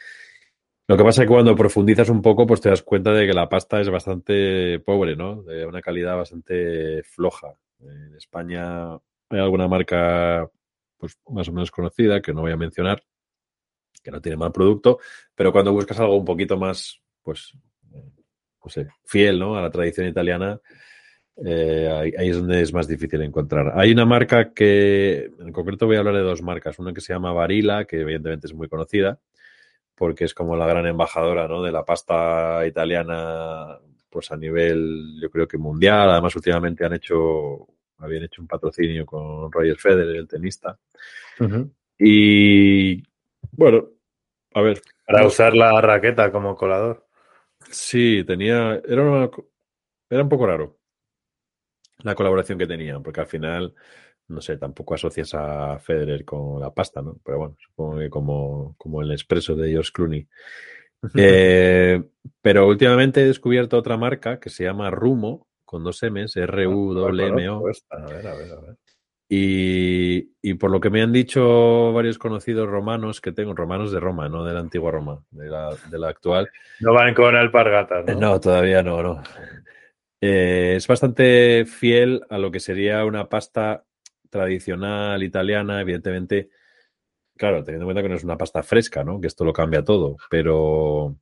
Lo 0.88 0.98
que 0.98 1.04
pasa 1.04 1.22
es 1.22 1.28
que 1.28 1.34
cuando 1.34 1.56
profundizas 1.56 2.10
un 2.10 2.22
poco, 2.22 2.46
pues 2.46 2.60
te 2.60 2.70
das 2.70 2.82
cuenta 2.84 3.12
de 3.14 3.26
que 3.26 3.34
la 3.34 3.48
pasta 3.48 3.80
es 3.80 3.90
bastante 3.90 4.80
pobre, 4.80 5.16
¿no? 5.16 5.44
De 5.44 5.66
una 5.66 5.82
calidad 5.82 6.18
bastante 6.18 7.04
floja. 7.04 7.56
En 7.80 8.16
España 8.16 8.94
hay 8.94 9.40
alguna 9.40 9.68
marca, 9.68 10.50
pues 10.98 11.18
más 11.30 11.48
o 11.48 11.54
menos 11.54 11.72
conocida, 11.72 12.22
que 12.22 12.34
no 12.34 12.42
voy 12.42 12.52
a 12.52 12.58
mencionar, 12.58 13.02
que 14.04 14.12
no 14.12 14.22
tiene 14.22 14.38
mal 14.38 14.52
producto, 14.52 15.00
pero 15.36 15.52
cuando 15.52 15.72
buscas 15.72 16.00
algo 16.00 16.18
un 16.18 16.26
poquito 16.26 16.58
más, 16.58 17.02
pues, 17.24 17.54
eh, 18.64 18.66
no 18.66 18.70
sé, 18.70 18.88
fiel, 19.06 19.40
¿no? 19.40 19.56
A 19.56 19.62
la 19.62 19.70
tradición 19.70 20.08
italiana, 20.08 20.60
eh, 21.46 21.90
ahí, 21.92 22.14
ahí 22.18 22.30
es 22.30 22.38
donde 22.38 22.62
es 22.62 22.74
más 22.74 22.88
difícil 22.88 23.22
encontrar. 23.22 23.74
Hay 23.76 23.92
una 23.92 24.06
marca 24.06 24.54
que, 24.54 25.32
en 25.40 25.52
concreto 25.52 25.86
voy 25.86 25.96
a 25.96 26.00
hablar 26.00 26.16
de 26.16 26.22
dos 26.22 26.42
marcas. 26.42 26.80
Una 26.80 26.94
que 26.94 27.02
se 27.02 27.14
llama 27.14 27.34
Barilla, 27.34 27.86
que 27.86 28.02
evidentemente 28.02 28.48
es 28.48 28.54
muy 28.54 28.68
conocida, 28.68 29.20
porque 29.96 30.26
es 30.26 30.34
como 30.34 30.56
la 30.56 30.68
gran 30.68 30.86
embajadora 30.86 31.48
¿no? 31.48 31.62
de 31.62 31.72
la 31.72 31.86
pasta 31.86 32.66
italiana 32.66 33.80
pues 34.10 34.32
a 34.32 34.38
nivel 34.38 35.18
yo 35.20 35.32
creo 35.32 35.48
que 35.48 35.58
mundial 35.58 36.08
además 36.12 36.36
últimamente 36.36 36.86
han 36.86 36.94
hecho 36.94 37.68
habían 37.98 38.26
hecho 38.26 38.44
un 38.44 38.48
patrocinio 38.48 39.08
con 39.08 39.52
Roger 39.52 39.76
Federer 39.76 40.16
el 40.18 40.28
tenista 40.28 40.78
y 41.98 43.02
bueno 43.54 43.88
a 44.54 44.62
ver 44.62 44.82
Para 45.06 45.28
usar 45.28 45.56
la 45.56 45.80
raqueta 45.82 46.32
como 46.32 46.56
colador. 46.56 47.06
Sí 47.72 48.24
tenía 48.26 48.76
era 48.88 49.02
una- 49.04 49.30
era 50.10 50.24
un 50.24 50.30
poco 50.30 50.48
raro 50.48 50.80
la 52.04 52.16
colaboración 52.16 52.58
que 52.58 52.68
tenían 52.68 53.02
porque 53.04 53.22
al 53.22 53.28
final 53.28 53.74
no 54.28 54.42
sé, 54.42 54.58
tampoco 54.58 54.96
asocias 54.96 55.34
a 55.36 55.78
Federer 55.80 56.24
con 56.26 56.60
la 56.60 56.74
pasta, 56.74 57.02
¿no? 57.02 57.20
Pero 57.26 57.40
bueno, 57.40 57.58
supongo 57.60 58.00
que 58.00 58.10
como, 58.10 58.74
como 58.78 59.02
el 59.02 59.12
expreso 59.12 59.54
de 59.56 59.70
George 59.72 59.92
Clooney. 59.94 60.28
Eh, 61.16 62.02
pero 62.42 62.66
últimamente 62.68 63.22
he 63.22 63.26
descubierto 63.26 63.78
otra 63.78 63.98
marca 63.98 64.40
que 64.40 64.50
se 64.50 64.64
llama 64.64 64.90
Rumo, 64.90 65.48
con 65.66 65.84
dos 65.84 66.02
M's, 66.02 66.38
R-U-M-O. 66.38 67.62
A 67.92 67.98
ver, 68.08 68.28
a 68.28 68.36
ver, 68.36 68.52
a 68.54 68.62
ver. 68.62 68.78
Y, 69.36 70.30
y, 70.44 70.54
por 70.54 70.70
lo 70.70 70.80
que 70.80 70.92
me 70.92 71.02
han 71.02 71.12
dicho 71.12 71.92
varios 71.92 72.20
conocidos 72.20 72.70
romanos 72.70 73.20
que 73.20 73.32
tengo, 73.32 73.56
romanos 73.56 73.92
de 73.92 74.00
Roma, 74.00 74.30
no 74.30 74.46
de 74.46 74.54
la 74.54 74.60
antigua 74.60 74.92
Roma, 74.92 75.24
de 75.32 75.50
la, 75.50 75.76
de 75.90 75.98
la 75.98 76.10
actual. 76.10 76.52
No 76.82 76.94
van 76.94 77.16
con 77.16 77.36
alpargatas, 77.36 78.06
¿no? 78.06 78.14
No, 78.14 78.40
todavía 78.40 78.84
no, 78.84 79.02
no. 79.02 79.24
Eh, 80.22 80.76
es 80.76 80.86
bastante 80.86 81.66
fiel 81.66 82.22
a 82.30 82.38
lo 82.38 82.52
que 82.52 82.60
sería 82.60 83.04
una 83.06 83.28
pasta 83.28 83.84
tradicional 84.30 85.24
italiana, 85.24 85.82
evidentemente, 85.82 86.50
claro, 87.36 87.64
teniendo 87.64 87.86
en 87.86 87.88
cuenta 87.88 88.04
que 88.04 88.10
no 88.10 88.16
es 88.18 88.24
una 88.24 88.38
pasta 88.38 88.62
fresca, 88.62 89.04
¿no? 89.04 89.20
Que 89.20 89.26
esto 89.26 89.44
lo 89.46 89.52
cambia 89.52 89.84
todo, 89.84 90.16
pero 90.30 91.16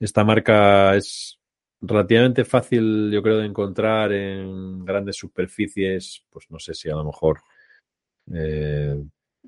esta 0.00 0.24
marca 0.24 0.96
es 0.96 1.38
relativamente 1.86 2.44
fácil, 2.44 3.10
yo 3.12 3.22
creo, 3.22 3.38
de 3.38 3.46
encontrar 3.46 4.12
en 4.12 4.84
grandes 4.84 5.16
superficies, 5.16 6.24
pues 6.30 6.50
no 6.50 6.58
sé 6.58 6.74
si 6.74 6.90
a 6.90 6.94
lo 6.94 7.04
mejor 7.04 7.40
eh, 8.32 8.96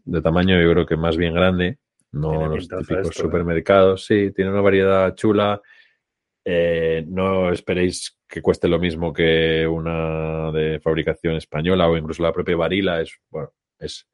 de 0.04 0.22
tamaño, 0.22 0.60
yo 0.60 0.70
creo 0.72 0.86
que 0.86 0.96
más 0.96 1.16
bien 1.16 1.34
grande, 1.34 1.78
no 2.12 2.48
los 2.48 2.68
típicos 2.68 3.08
esto, 3.08 3.22
supermercados. 3.22 4.06
Sí, 4.06 4.32
tiene 4.32 4.50
una 4.50 4.60
variedad 4.60 5.14
chula. 5.14 5.60
Eh, 6.44 7.04
no 7.08 7.50
esperéis 7.50 8.18
que 8.28 8.40
cueste 8.40 8.68
lo 8.68 8.78
mismo 8.78 9.12
que 9.12 9.66
una 9.66 10.52
de 10.52 10.80
fabricación 10.80 11.36
española 11.36 11.88
o 11.88 11.96
incluso 11.96 12.22
la 12.22 12.32
propia 12.32 12.56
varila. 12.56 13.00
Es, 13.00 13.18
bueno, 13.30 13.52
es, 13.78 14.08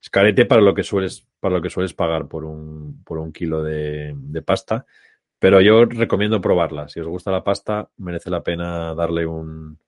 es 0.00 0.10
carete 0.10 0.46
para 0.46 0.62
lo 0.62 0.74
que 0.74 0.82
sueles, 0.82 1.26
para 1.38 1.56
lo 1.56 1.62
que 1.62 1.70
sueles 1.70 1.94
pagar 1.94 2.26
por 2.28 2.44
un, 2.44 3.02
por 3.04 3.18
un 3.18 3.32
kilo 3.32 3.62
de, 3.62 4.14
de 4.16 4.42
pasta. 4.42 4.86
Pero 5.38 5.60
yo 5.60 5.84
recomiendo 5.84 6.40
probarla. 6.40 6.88
Si 6.88 7.00
os 7.00 7.06
gusta 7.06 7.30
la 7.30 7.44
pasta, 7.44 7.88
merece 7.98 8.30
la 8.30 8.42
pena 8.42 8.94
darle 8.94 9.26
un, 9.26 9.78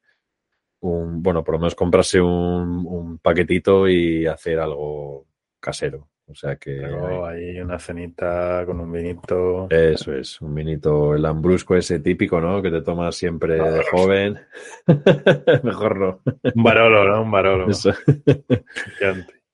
un 0.80 1.22
bueno, 1.22 1.42
por 1.42 1.54
lo 1.54 1.60
menos 1.60 1.74
comprarse 1.74 2.20
un, 2.20 2.84
un 2.86 3.18
paquetito 3.18 3.88
y 3.88 4.26
hacer 4.26 4.58
algo 4.60 5.26
casero. 5.60 6.08
O 6.30 6.34
sea 6.34 6.56
que. 6.56 6.78
Pero 6.82 7.26
hay 7.26 7.58
una 7.58 7.78
cenita 7.78 8.62
con 8.66 8.80
un 8.80 8.92
vinito. 8.92 9.66
Eso 9.70 10.12
es, 10.12 10.38
un 10.42 10.54
vinito, 10.54 11.14
el 11.14 11.22
lambrusco 11.22 11.74
ese 11.74 12.00
típico, 12.00 12.38
¿no? 12.38 12.60
Que 12.60 12.70
te 12.70 12.82
tomas 12.82 13.16
siempre 13.16 13.54
de 13.54 13.82
joven. 13.90 14.38
Mejor 15.62 15.96
no. 15.98 16.20
Un 16.54 16.62
barolo, 16.62 17.04
¿no? 17.08 17.22
Un 17.22 17.30
barolo. 17.30 17.70
Eso. 17.70 17.92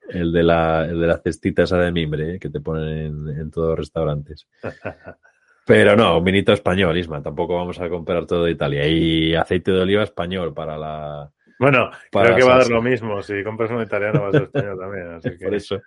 el, 0.09 0.33
de 0.33 0.43
la, 0.43 0.85
el 0.87 1.01
de 1.01 1.07
la 1.07 1.19
cestita 1.19 1.63
esa 1.63 1.79
de 1.79 1.93
mimbre, 1.93 2.35
¿eh? 2.35 2.39
que 2.41 2.51
te 2.51 2.61
ponen 2.61 2.89
en, 2.89 3.29
en 3.29 3.51
todos 3.53 3.69
los 3.69 3.79
restaurantes. 3.79 4.49
Pero 5.67 5.97
no, 5.97 6.19
un 6.19 6.25
vinito 6.25 6.53
español, 6.53 6.97
Isma. 6.99 7.23
Tampoco 7.23 7.55
vamos 7.57 7.81
a 7.81 7.89
comprar 7.89 8.27
todo 8.27 8.45
de 8.45 8.53
Italia. 8.53 8.87
Y 8.87 9.35
aceite 9.35 9.73
de 9.73 9.81
oliva 9.81 10.03
español 10.03 10.53
para 10.53 10.77
la. 10.77 11.31
Bueno, 11.59 11.91
para 12.11 12.27
creo 12.27 12.39
que 12.39 12.45
va 12.45 12.55
a 12.57 12.59
dar 12.59 12.71
lo 12.71 12.83
mismo. 12.83 13.23
Si 13.23 13.43
compras 13.43 13.71
un 13.71 13.83
italiano, 13.83 14.23
va 14.23 14.29
a 14.29 14.33
ser 14.33 14.43
español 14.43 14.79
también. 14.79 15.09
Así 15.15 15.31
que... 15.39 15.45
Por 15.45 15.55
eso. 15.55 15.81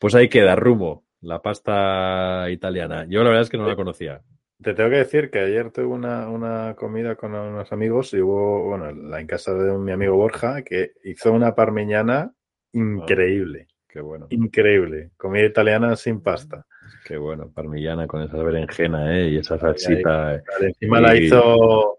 pues 0.00 0.14
ahí 0.14 0.28
queda, 0.28 0.56
Rumo, 0.56 1.04
la 1.20 1.40
pasta 1.40 2.46
italiana. 2.50 3.06
Yo 3.08 3.22
la 3.22 3.28
verdad 3.28 3.42
es 3.42 3.50
que 3.50 3.58
no 3.58 3.68
la 3.68 3.76
conocía. 3.76 4.22
Te 4.62 4.72
tengo 4.72 4.88
que 4.88 4.96
decir 4.96 5.30
que 5.30 5.40
ayer 5.40 5.70
tuve 5.70 5.86
una, 5.86 6.28
una 6.28 6.74
comida 6.74 7.16
con 7.16 7.34
unos 7.34 7.70
amigos 7.72 8.14
y 8.14 8.20
hubo, 8.20 8.64
bueno, 8.64 8.92
la 8.92 9.20
en 9.20 9.26
casa 9.26 9.52
de 9.52 9.76
mi 9.78 9.92
amigo 9.92 10.16
Borja, 10.16 10.62
que 10.62 10.92
hizo 11.04 11.32
una 11.32 11.54
parmigiana 11.54 12.32
increíble. 12.72 13.68
Qué 13.94 14.00
bueno. 14.00 14.26
Increíble. 14.30 15.12
Comida 15.16 15.44
italiana 15.44 15.94
sin 15.94 16.20
pasta. 16.20 16.66
Qué 17.06 17.16
bueno, 17.16 17.52
parmillana 17.54 18.08
con 18.08 18.22
esa 18.22 18.38
berenjena, 18.38 19.16
¿eh? 19.16 19.28
Y 19.28 19.36
esa 19.36 19.56
salsita. 19.56 20.30
Ahí. 20.30 20.40
Encima 20.62 20.98
y... 20.98 21.02
la 21.02 21.16
hizo, 21.16 21.98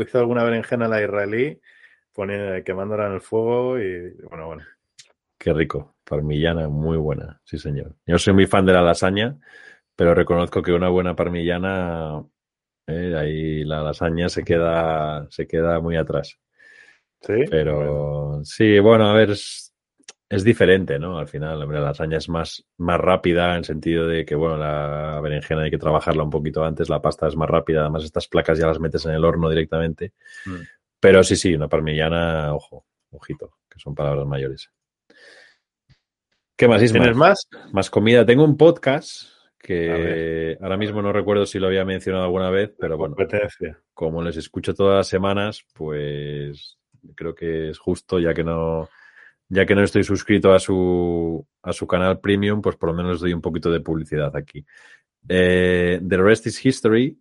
hizo 0.00 0.18
alguna 0.20 0.44
berenjena 0.44 0.86
la 0.86 1.02
israelí, 1.02 1.60
poniendo, 2.12 2.62
quemándola 2.62 3.08
en 3.08 3.14
el 3.14 3.20
fuego 3.20 3.76
y 3.76 4.12
bueno, 4.30 4.46
bueno. 4.46 4.62
Qué 5.36 5.52
rico, 5.52 5.96
parmillana, 6.04 6.68
muy 6.68 6.96
buena, 6.96 7.40
sí 7.42 7.58
señor. 7.58 7.96
Yo 8.06 8.18
soy 8.18 8.34
muy 8.34 8.46
fan 8.46 8.64
de 8.64 8.74
la 8.74 8.82
lasaña, 8.82 9.36
pero 9.96 10.14
reconozco 10.14 10.62
que 10.62 10.72
una 10.72 10.90
buena 10.90 11.16
parmillana, 11.16 12.22
eh, 12.86 13.16
ahí 13.18 13.64
la 13.64 13.82
lasaña 13.82 14.28
se 14.28 14.44
queda, 14.44 15.26
se 15.28 15.48
queda 15.48 15.80
muy 15.80 15.96
atrás. 15.96 16.38
Sí. 17.20 17.46
Pero 17.50 17.76
bueno. 18.30 18.44
sí, 18.44 18.78
bueno, 18.78 19.08
a 19.08 19.14
ver, 19.14 19.30
es, 19.30 19.71
es 20.32 20.44
diferente, 20.44 20.98
¿no? 20.98 21.18
Al 21.18 21.28
final, 21.28 21.62
hombre, 21.62 21.78
la 21.78 21.88
lasaña 21.88 22.16
es 22.16 22.30
más, 22.30 22.64
más 22.78 22.98
rápida 22.98 23.50
en 23.50 23.58
el 23.58 23.64
sentido 23.66 24.06
de 24.06 24.24
que, 24.24 24.34
bueno, 24.34 24.56
la 24.56 25.20
berenjena 25.20 25.64
hay 25.64 25.70
que 25.70 25.76
trabajarla 25.76 26.22
un 26.22 26.30
poquito 26.30 26.64
antes, 26.64 26.88
la 26.88 27.02
pasta 27.02 27.28
es 27.28 27.36
más 27.36 27.50
rápida, 27.50 27.82
además 27.82 28.04
estas 28.04 28.28
placas 28.28 28.58
ya 28.58 28.66
las 28.66 28.80
metes 28.80 29.04
en 29.04 29.12
el 29.12 29.26
horno 29.26 29.50
directamente. 29.50 30.14
Mm. 30.46 30.62
Pero 30.98 31.22
sí, 31.22 31.36
sí, 31.36 31.54
una 31.54 31.68
parmillana, 31.68 32.54
ojo, 32.54 32.86
ojito, 33.10 33.58
que 33.68 33.78
son 33.78 33.94
palabras 33.94 34.26
mayores. 34.26 34.70
¿Qué 36.56 36.66
más, 36.66 36.82
Isma? 36.82 37.00
¿Tienes 37.00 37.16
más? 37.16 37.48
Más 37.72 37.90
comida. 37.90 38.24
Tengo 38.24 38.44
un 38.44 38.56
podcast 38.56 39.24
que 39.58 40.56
ahora 40.62 40.78
mismo 40.78 41.02
no 41.02 41.12
recuerdo 41.12 41.44
si 41.44 41.58
lo 41.58 41.66
había 41.66 41.84
mencionado 41.84 42.24
alguna 42.24 42.48
vez, 42.48 42.72
pero 42.78 42.96
bueno, 42.96 43.16
como 43.92 44.22
les 44.22 44.38
escucho 44.38 44.72
todas 44.72 44.96
las 44.96 45.08
semanas, 45.08 45.66
pues 45.74 46.78
creo 47.14 47.34
que 47.34 47.68
es 47.68 47.78
justo, 47.78 48.18
ya 48.18 48.32
que 48.32 48.44
no 48.44 48.88
ya 49.52 49.66
que 49.66 49.74
no 49.74 49.82
estoy 49.82 50.02
suscrito 50.02 50.54
a 50.54 50.58
su, 50.58 51.46
a 51.62 51.74
su 51.74 51.86
canal 51.86 52.20
premium, 52.20 52.62
pues 52.62 52.76
por 52.76 52.88
lo 52.88 52.94
menos 52.94 53.20
doy 53.20 53.34
un 53.34 53.42
poquito 53.42 53.70
de 53.70 53.80
publicidad 53.80 54.34
aquí. 54.34 54.64
Eh, 55.28 56.00
The 56.08 56.16
Rest 56.16 56.46
is 56.46 56.64
History, 56.64 57.20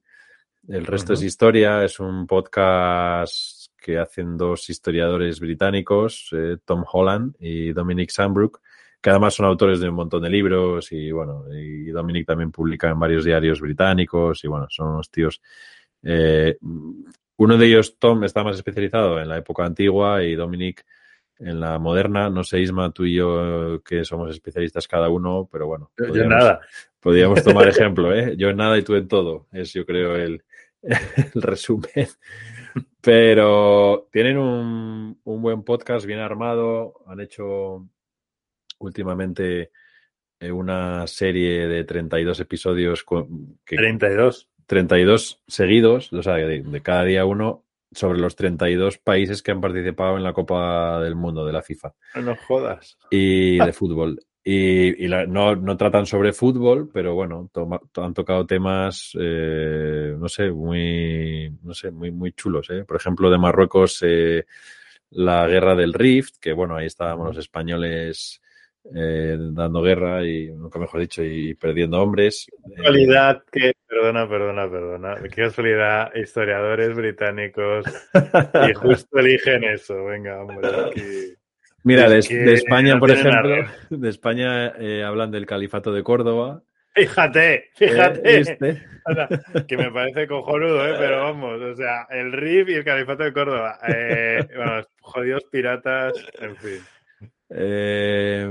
El 0.65 0.85
resto 0.85 1.11
uh 1.11 1.15
-huh. 1.15 1.19
es 1.19 1.23
historia, 1.23 1.83
es 1.83 1.99
un 1.99 2.25
podcast 2.25 3.73
que 3.77 3.97
hacen 3.97 4.37
dos 4.37 4.69
historiadores 4.69 5.41
británicos, 5.41 6.29
eh, 6.31 6.57
Tom 6.63 6.85
Holland 6.89 7.35
y 7.37 7.73
Dominic 7.73 8.11
Sandbrook, 8.11 8.61
que 9.01 9.09
además 9.09 9.33
son 9.33 9.47
autores 9.47 9.81
de 9.81 9.89
un 9.89 9.95
montón 9.95 10.23
de 10.23 10.29
libros 10.29 10.89
y 10.93 11.11
bueno, 11.11 11.43
y 11.53 11.87
Dominic 11.91 12.25
también 12.27 12.51
publica 12.51 12.89
en 12.89 12.99
varios 12.99 13.25
diarios 13.25 13.59
británicos 13.59 14.41
y 14.45 14.47
bueno, 14.47 14.67
son 14.69 14.87
unos 14.87 15.09
tíos. 15.11 15.41
Eh, 16.01 16.57
uno 17.37 17.57
de 17.57 17.65
ellos, 17.65 17.97
Tom, 17.99 18.23
está 18.23 18.41
más 18.41 18.55
especializado 18.55 19.19
en 19.19 19.27
la 19.27 19.37
época 19.37 19.65
antigua 19.65 20.23
y 20.23 20.35
Dominic 20.35 20.85
en 21.43 21.59
la 21.59 21.79
moderna. 21.79 22.29
No 22.29 22.43
sé, 22.43 22.59
Isma, 22.59 22.91
tú 22.91 23.05
y 23.05 23.15
yo 23.15 23.81
que 23.83 24.05
somos 24.05 24.29
especialistas 24.31 24.87
cada 24.87 25.09
uno, 25.09 25.49
pero 25.51 25.67
bueno. 25.67 25.91
Yo, 25.97 26.13
yo 26.13 26.25
nada. 26.25 26.61
Podríamos 26.99 27.43
tomar 27.43 27.67
ejemplo, 27.67 28.13
¿eh? 28.13 28.35
Yo 28.37 28.49
en 28.49 28.57
nada 28.57 28.77
y 28.77 28.83
tú 28.83 28.95
en 28.95 29.07
todo. 29.07 29.47
Es, 29.51 29.73
yo 29.73 29.85
creo, 29.85 30.15
el, 30.15 30.43
el 30.81 31.41
resumen. 31.41 32.07
Pero 33.01 34.07
tienen 34.11 34.37
un, 34.37 35.19
un, 35.23 35.41
buen 35.41 35.63
podcast 35.63 36.05
bien 36.05 36.19
armado. 36.19 37.03
Han 37.07 37.19
hecho 37.19 37.87
últimamente 38.79 39.71
eh, 40.39 40.51
una 40.51 41.07
serie 41.07 41.67
de 41.67 41.83
32 41.83 42.39
episodios. 42.39 43.03
Con, 43.03 43.59
que, 43.65 43.75
32. 43.75 44.49
32 44.67 45.43
seguidos, 45.47 46.13
o 46.13 46.23
sea, 46.23 46.35
de, 46.35 46.61
de 46.61 46.81
cada 46.81 47.03
día 47.03 47.25
uno, 47.25 47.65
sobre 47.91 48.19
los 48.19 48.35
32 48.35 48.97
países 48.97 49.41
que 49.41 49.51
han 49.51 49.61
participado 49.61 50.17
en 50.17 50.23
la 50.23 50.33
Copa 50.33 50.99
del 51.01 51.15
Mundo 51.15 51.45
de 51.45 51.53
la 51.53 51.61
FIFA. 51.61 51.93
No 52.21 52.35
jodas. 52.35 52.97
Y 53.09 53.57
de 53.65 53.73
fútbol. 53.73 54.19
Y, 54.43 55.05
y 55.05 55.07
la, 55.07 55.27
no, 55.27 55.55
no, 55.55 55.77
tratan 55.77 56.07
sobre 56.07 56.33
fútbol, 56.33 56.89
pero 56.91 57.13
bueno, 57.13 57.49
toma, 57.53 57.79
han 57.97 58.13
tocado 58.15 58.47
temas, 58.47 59.11
eh, 59.19 60.15
no 60.17 60.27
sé, 60.27 60.49
muy, 60.49 61.55
no 61.61 61.75
sé, 61.75 61.91
muy, 61.91 62.11
muy 62.11 62.31
chulos. 62.31 62.69
¿eh? 62.71 62.83
Por 62.83 62.97
ejemplo, 62.97 63.29
de 63.29 63.37
Marruecos, 63.37 63.99
eh, 64.01 64.45
la 65.11 65.47
guerra 65.47 65.75
del 65.75 65.93
Rift, 65.93 66.37
que 66.39 66.53
bueno, 66.53 66.75
ahí 66.75 66.87
estábamos 66.87 67.27
los 67.27 67.37
españoles 67.37 68.41
eh, 68.95 69.37
dando 69.39 69.81
guerra 69.81 70.25
y, 70.25 70.47
nunca 70.47 70.79
mejor 70.79 71.01
dicho, 71.01 71.23
y 71.23 71.53
perdiendo 71.55 72.01
hombres. 72.01 72.47
Qué 72.65 72.75
casualidad 72.75 73.43
que, 73.51 73.73
perdona, 73.87 74.27
perdona, 74.27 74.69
perdona, 74.69 75.15
qué 75.23 75.43
casualidad, 75.43 76.13
historiadores 76.15 76.95
británicos 76.95 77.85
y 78.67 78.73
justo 78.73 79.19
eligen 79.19 79.63
eso, 79.63 80.05
venga, 80.05 80.41
hombre, 80.41 80.69
aquí. 80.87 81.35
Mira, 81.83 82.07
de, 82.07 82.21
de, 82.21 82.53
España, 82.53 82.99
por 82.99 83.09
ejemplo, 83.09 83.65
de 83.89 84.09
España 84.09 84.73
eh, 84.77 85.03
hablan 85.03 85.31
del 85.31 85.47
califato 85.47 85.91
de 85.91 86.03
Córdoba. 86.03 86.61
Fíjate, 86.93 87.69
fíjate. 87.75 88.19
Eh, 88.19 88.39
este. 88.41 88.83
o 89.05 89.13
sea, 89.13 89.27
que 89.65 89.77
me 89.77 89.91
parece 89.91 90.27
cojonudo, 90.27 90.85
¿eh? 90.87 90.95
pero 90.99 91.23
vamos, 91.23 91.61
o 91.61 91.75
sea, 91.75 92.05
el 92.09 92.33
RIF 92.33 92.69
y 92.69 92.73
el 92.75 92.83
califato 92.83 93.23
de 93.23 93.33
Córdoba. 93.33 93.79
Eh, 93.87 94.45
bueno, 94.55 94.83
jodidos 95.01 95.43
piratas, 95.45 96.13
en 96.39 96.55
fin. 96.57 96.79
Eh, 97.53 98.47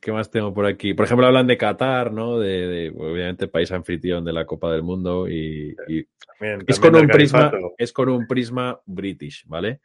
¿Qué 0.00 0.12
más 0.12 0.30
tengo 0.30 0.52
por 0.52 0.66
aquí? 0.66 0.92
Por 0.92 1.06
ejemplo, 1.06 1.26
hablan 1.26 1.46
de 1.46 1.56
Qatar, 1.56 2.12
¿no? 2.12 2.38
De, 2.38 2.66
de 2.66 2.90
obviamente 2.90 3.48
país 3.48 3.72
anfitrión 3.72 4.24
de 4.24 4.32
la 4.32 4.44
Copa 4.44 4.70
del 4.70 4.82
Mundo 4.82 5.26
y, 5.26 5.74
y 5.88 6.04
también, 6.26 6.62
es, 6.66 6.78
con 6.78 6.94
un 6.94 7.06
prisma, 7.06 7.50
es 7.78 7.92
con 7.92 8.10
un 8.10 8.26
prisma 8.26 8.78
british, 8.84 9.44
¿vale? 9.46 9.80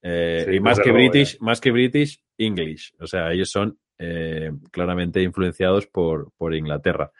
Eh, 0.00 0.44
Sí, 0.46 0.56
y 0.56 0.60
más 0.60 0.76
desde 0.76 0.84
que 0.84 0.96
luego, 0.96 1.10
British, 1.10 1.40
más 1.40 1.60
que 1.60 1.70
British, 1.72 2.22
English. 2.38 2.94
O 3.00 3.06
sea, 3.06 3.32
ellos 3.32 3.50
son 3.50 3.76
eh, 3.98 4.52
claramente 4.70 5.20
influenciados 5.20 5.86
por, 5.88 6.30
por 6.36 6.54
Inglaterra. 6.54 7.10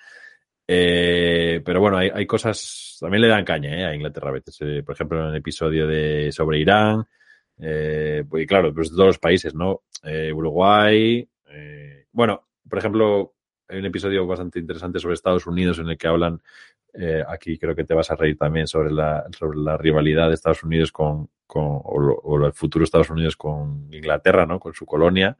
Eh, 0.66 1.61
pero 1.64 1.80
bueno, 1.80 1.98
hay, 1.98 2.11
hay 2.14 2.26
cosas, 2.26 2.98
también 3.00 3.22
le 3.22 3.28
dan 3.28 3.44
caña 3.44 3.88
a 3.88 3.94
Inglaterra 3.94 4.28
a 4.28 4.35
veces. 4.35 4.59
Por 4.85 4.94
ejemplo, 4.94 5.20
en 5.22 5.30
el 5.30 5.37
episodio 5.37 5.87
de 5.87 6.30
sobre 6.30 6.61
Irán, 6.61 7.04
eh, 7.59 8.25
pues 8.29 8.47
claro, 8.47 8.73
pues 8.75 8.90
de 8.90 8.97
todos 8.97 9.09
los 9.09 9.19
países, 9.19 9.55
¿no? 9.55 9.83
Eh, 10.03 10.33
Uruguay, 10.33 11.29
eh, 11.51 12.07
bueno, 12.12 12.47
por 12.69 12.79
ejemplo, 12.79 13.35
hay 13.69 13.79
un 13.79 13.87
episodio 13.87 14.27
bastante 14.27 14.59
interesante 14.59 14.99
sobre 14.99 15.14
Estados 15.14 15.47
Unidos 15.47 15.79
en 15.79 15.88
el 15.88 15.97
que 15.99 16.07
hablan, 16.07 16.40
aquí 17.27 17.59
creo 17.59 17.75
que 17.75 17.83
te 17.85 17.93
vas 17.95 18.11
a 18.12 18.14
reír 18.17 18.38
también 18.38 18.69
sobre 18.69 18.93
la, 18.93 19.25
sobre 19.37 19.59
la 19.59 19.77
rivalidad 19.77 20.29
de 20.29 20.35
Estados 20.35 20.62
Unidos 20.62 20.93
con, 20.93 21.29
con 21.47 21.81
o, 21.83 22.38
lo- 22.38 22.47
el 22.47 22.53
futuro 22.53 22.85
Estados 22.85 23.11
Unidos 23.11 23.37
con 23.37 23.88
Inglaterra, 23.93 24.47
¿no? 24.47 24.61
Con 24.61 24.75
su 24.75 24.87
colonia. 24.87 25.37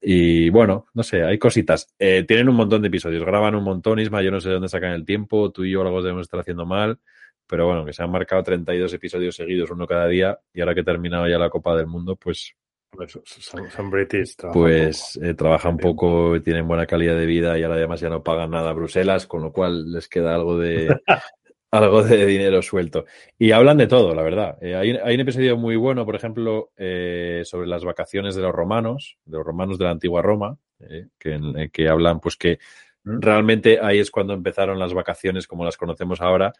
Y 0.00 0.50
bueno, 0.50 0.86
no 0.92 1.02
sé, 1.02 1.22
hay 1.24 1.38
cositas. 1.38 1.94
Tienen 1.96 2.48
un 2.50 2.56
montón 2.56 2.82
de 2.82 2.88
episodios, 2.88 3.24
graban 3.24 3.54
un 3.54 3.64
montón, 3.64 3.98
Isma, 4.00 4.20
yo 4.22 4.30
no 4.30 4.40
sé 4.40 4.48
de 4.48 4.54
dónde 4.54 4.68
sacan 4.68 4.92
el 4.92 5.06
tiempo, 5.06 5.50
tú 5.50 5.64
y 5.64 5.70
yo 5.70 5.80
algo 5.80 6.02
debemos 6.02 6.22
estar 6.26 6.40
haciendo 6.40 6.66
mal, 6.66 6.98
pero 7.46 7.66
bueno, 7.66 7.84
que 7.84 7.92
se 7.92 8.02
han 8.02 8.10
marcado 8.10 8.42
32 8.42 8.92
episodios 8.94 9.36
seguidos, 9.36 9.70
uno 9.70 9.86
cada 9.86 10.06
día, 10.08 10.38
y 10.52 10.60
ahora 10.60 10.74
que 10.74 10.80
he 10.80 10.84
terminado 10.84 11.28
ya 11.28 11.38
la 11.38 11.50
Copa 11.50 11.76
del 11.76 11.86
Mundo, 11.86 12.16
pues, 12.16 12.54
Pues 12.90 13.18
Son, 13.24 13.70
son 13.70 13.90
British. 13.90 14.36
trabajan 14.36 14.62
pues 14.62 15.14
poco. 15.14 15.26
eh, 15.26 15.34
trabajan 15.34 15.76
poco, 15.78 16.40
tienen 16.42 16.68
buena 16.68 16.86
calidad 16.86 17.16
de 17.16 17.26
vida 17.26 17.58
y 17.58 17.62
ahora 17.64 17.76
además 17.76 18.00
ya 18.00 18.08
no 18.08 18.22
pagan 18.22 18.50
nada 18.50 18.70
a 18.70 18.72
Bruselas, 18.72 19.26
con 19.26 19.42
lo 19.42 19.52
cual 19.52 19.92
les 19.92 20.08
queda 20.08 20.34
algo 20.34 20.58
de, 20.58 20.96
algo 21.72 22.02
de 22.04 22.24
dinero 22.26 22.62
suelto. 22.62 23.04
Y 23.38 23.50
hablan 23.50 23.78
de 23.78 23.88
todo, 23.88 24.14
la 24.14 24.22
verdad. 24.22 24.56
Eh, 24.62 24.76
hay, 24.76 24.90
hay 24.92 25.14
un 25.14 25.20
episodio 25.20 25.56
muy 25.56 25.76
bueno, 25.76 26.04
por 26.06 26.14
ejemplo, 26.14 26.70
eh, 26.76 27.42
sobre 27.44 27.66
las 27.66 27.84
vacaciones 27.84 28.36
de 28.36 28.42
los 28.42 28.52
romanos, 28.52 29.18
de 29.24 29.38
los 29.38 29.46
romanos 29.46 29.78
de 29.78 29.84
la 29.86 29.90
antigua 29.90 30.22
Roma, 30.22 30.56
eh, 30.80 31.08
que, 31.18 31.32
en- 31.34 31.70
que 31.70 31.88
hablan, 31.88 32.20
pues 32.20 32.36
que 32.36 32.58
¿Mm? 33.04 33.20
realmente 33.20 33.80
ahí 33.82 33.98
es 33.98 34.10
cuando 34.12 34.34
empezaron 34.34 34.78
las 34.78 34.94
vacaciones 34.94 35.46
como 35.48 35.64
las 35.64 35.76
conocemos 35.76 36.20
ahora. 36.20 36.52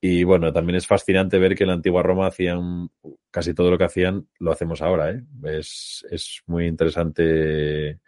Y 0.00 0.24
bueno, 0.24 0.52
también 0.52 0.76
es 0.76 0.86
fascinante 0.86 1.38
ver 1.38 1.54
que 1.56 1.64
en 1.64 1.68
la 1.68 1.74
antigua 1.74 2.02
Roma 2.02 2.26
hacían 2.26 2.90
casi 3.30 3.54
todo 3.54 3.70
lo 3.70 3.78
que 3.78 3.84
hacían, 3.84 4.28
lo 4.38 4.52
hacemos 4.52 4.82
ahora. 4.82 5.10
¿eh? 5.10 5.22
Es, 5.44 6.06
es 6.10 6.42
muy 6.46 6.66
interesante, 6.66 7.98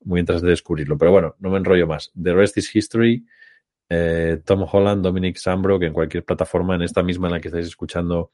muy 0.00 0.20
interesante 0.20 0.50
descubrirlo. 0.50 0.96
Pero 0.98 1.12
bueno, 1.12 1.36
no 1.38 1.50
me 1.50 1.58
enrollo 1.58 1.86
más. 1.86 2.10
The 2.20 2.32
Rest 2.32 2.56
is 2.58 2.74
History. 2.74 3.24
eh, 3.88 4.40
Tom 4.44 4.66
Holland, 4.70 5.02
Dominic 5.02 5.36
Sambro, 5.36 5.78
que 5.78 5.86
en 5.86 5.92
cualquier 5.92 6.24
plataforma, 6.24 6.74
en 6.74 6.82
esta 6.82 7.02
misma 7.02 7.28
en 7.28 7.34
la 7.34 7.40
que 7.40 7.48
estáis 7.48 7.66
escuchando 7.66 8.30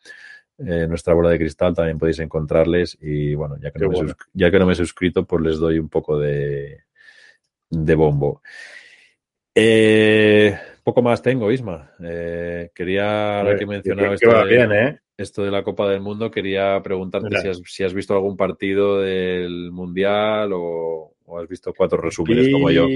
eh, 0.58 0.86
nuestra 0.88 1.12
bola 1.14 1.30
de 1.30 1.38
cristal, 1.38 1.74
también 1.74 1.98
podéis 1.98 2.20
encontrarles. 2.20 2.96
Y 3.00 3.34
bueno, 3.34 3.56
ya 3.60 3.70
que, 3.70 3.80
no 3.80 3.88
me, 3.88 3.96
bueno. 3.96 4.14
ya 4.32 4.50
que 4.50 4.58
no 4.58 4.66
me 4.66 4.72
he 4.72 4.76
suscrito, 4.76 5.26
pues 5.26 5.42
les 5.42 5.58
doy 5.58 5.78
un 5.78 5.88
poco 5.88 6.18
de, 6.18 6.84
de 7.70 7.94
bombo. 7.94 8.42
Eh, 9.54 10.56
poco 10.82 11.02
más 11.02 11.22
tengo, 11.22 11.50
Isma. 11.50 11.92
Eh, 12.02 12.70
quería, 12.74 13.40
ahora 13.40 13.56
que 13.56 13.66
de, 13.66 14.46
bien, 14.48 14.72
¿eh? 14.72 15.00
esto 15.16 15.44
de 15.44 15.50
la 15.50 15.62
Copa 15.62 15.88
del 15.88 16.00
Mundo, 16.00 16.30
quería 16.30 16.80
preguntarte 16.82 17.40
si 17.40 17.48
has, 17.48 17.60
si 17.64 17.84
has 17.84 17.94
visto 17.94 18.14
algún 18.14 18.36
partido 18.36 19.00
del 19.00 19.70
Mundial 19.72 20.52
o, 20.52 21.14
o 21.24 21.38
has 21.38 21.48
visto 21.48 21.72
cuatro 21.76 22.00
resúmenes 22.00 22.50
como 22.52 22.70
yo. 22.70 22.86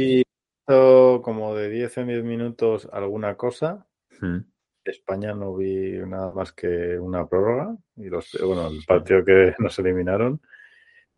Como 0.66 1.55
de 1.55 1.68
10 1.70 1.99
en 1.99 2.07
10 2.09 2.25
minutos 2.25 2.88
alguna 2.92 3.37
cosa. 3.37 3.87
Mm. 4.20 4.38
España 4.85 5.35
no 5.35 5.57
vi 5.57 5.92
nada 6.07 6.33
más 6.33 6.53
que 6.53 6.99
una 6.99 7.27
prórroga 7.27 7.77
y 7.97 8.09
los, 8.09 8.37
bueno, 8.44 8.68
el 8.68 8.85
partido 8.87 9.25
que 9.25 9.55
nos 9.59 9.79
eliminaron. 9.79 10.40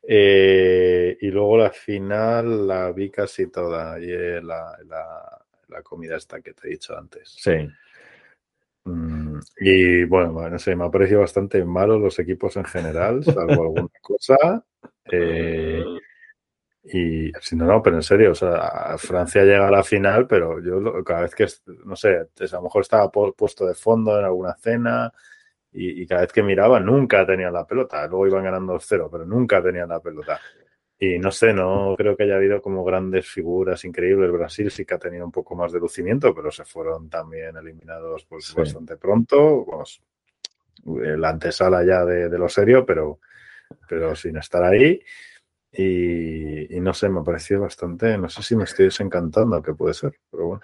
Eh, 0.08 1.16
y 1.20 1.28
luego 1.28 1.58
la 1.58 1.70
final 1.70 2.68
la 2.68 2.92
vi 2.92 3.10
casi 3.10 3.50
toda 3.50 3.98
y 3.98 4.08
eh, 4.08 4.40
la, 4.40 4.78
la, 4.86 5.45
la 5.68 5.82
comida 5.82 6.16
esta 6.16 6.40
que 6.40 6.54
te 6.54 6.68
he 6.68 6.70
dicho 6.72 6.96
antes. 6.96 7.34
Sí. 7.38 7.52
Mm, 8.84 9.40
y 9.58 10.04
bueno, 10.04 10.48
no 10.48 10.58
sé, 10.58 10.76
me 10.76 10.84
ha 10.84 10.90
parecido 10.90 11.20
bastante 11.20 11.64
malo 11.64 11.98
los 11.98 12.18
equipos 12.18 12.56
en 12.56 12.64
general, 12.64 13.24
salvo 13.24 13.62
alguna 13.62 13.88
cosa. 14.00 14.64
Eh, 15.10 15.84
y 16.84 17.32
si 17.40 17.56
no, 17.56 17.66
no, 17.66 17.82
pero 17.82 17.96
en 17.96 18.02
serio, 18.02 18.30
o 18.32 18.34
sea, 18.34 18.96
Francia 18.98 19.42
llega 19.42 19.66
a 19.66 19.70
la 19.70 19.82
final, 19.82 20.26
pero 20.28 20.60
yo 20.62 21.02
cada 21.04 21.22
vez 21.22 21.34
que, 21.34 21.46
no 21.84 21.96
sé, 21.96 22.16
a 22.18 22.26
lo 22.56 22.62
mejor 22.62 22.82
estaba 22.82 23.10
pu- 23.10 23.34
puesto 23.34 23.66
de 23.66 23.74
fondo 23.74 24.16
en 24.18 24.24
alguna 24.24 24.54
cena 24.54 25.12
y, 25.72 26.02
y 26.02 26.06
cada 26.06 26.22
vez 26.22 26.32
que 26.32 26.42
miraba 26.44 26.80
nunca 26.80 27.26
tenían 27.26 27.52
la 27.52 27.66
pelota. 27.66 28.06
Luego 28.06 28.28
iban 28.28 28.44
ganando 28.44 28.74
2-0, 28.74 29.10
pero 29.10 29.26
nunca 29.26 29.62
tenían 29.62 29.88
la 29.88 30.00
pelota. 30.00 30.40
Y 30.98 31.18
no 31.18 31.30
sé, 31.30 31.52
no 31.52 31.94
creo 31.96 32.16
que 32.16 32.22
haya 32.22 32.36
habido 32.36 32.62
como 32.62 32.82
grandes 32.84 33.28
figuras 33.28 33.84
increíbles. 33.84 34.32
Brasil 34.32 34.70
sí 34.70 34.84
que 34.86 34.94
ha 34.94 34.98
tenido 34.98 35.26
un 35.26 35.32
poco 35.32 35.54
más 35.54 35.70
de 35.72 35.78
lucimiento, 35.78 36.34
pero 36.34 36.50
se 36.50 36.64
fueron 36.64 37.10
también 37.10 37.56
eliminados 37.56 38.24
pues, 38.24 38.46
Sí. 38.46 38.54
bastante 38.56 38.96
pronto. 38.96 39.66
Eh, 41.02 41.16
la 41.18 41.30
antesala 41.30 41.84
ya 41.84 42.04
de, 42.04 42.28
de 42.30 42.38
lo 42.38 42.48
serio, 42.48 42.86
pero, 42.86 43.20
pero 43.88 44.14
sin 44.14 44.36
estar 44.38 44.62
ahí. 44.64 45.00
Y, 45.72 46.74
y 46.76 46.80
no 46.80 46.94
sé, 46.94 47.10
me 47.10 47.20
ha 47.20 47.24
parecido 47.24 47.60
bastante, 47.62 48.16
no 48.16 48.30
sé 48.30 48.42
si 48.42 48.56
me 48.56 48.64
estoy 48.64 48.86
desencantando, 48.86 49.60
que 49.62 49.74
puede 49.74 49.92
ser, 49.92 50.14
pero 50.30 50.46
bueno. 50.46 50.62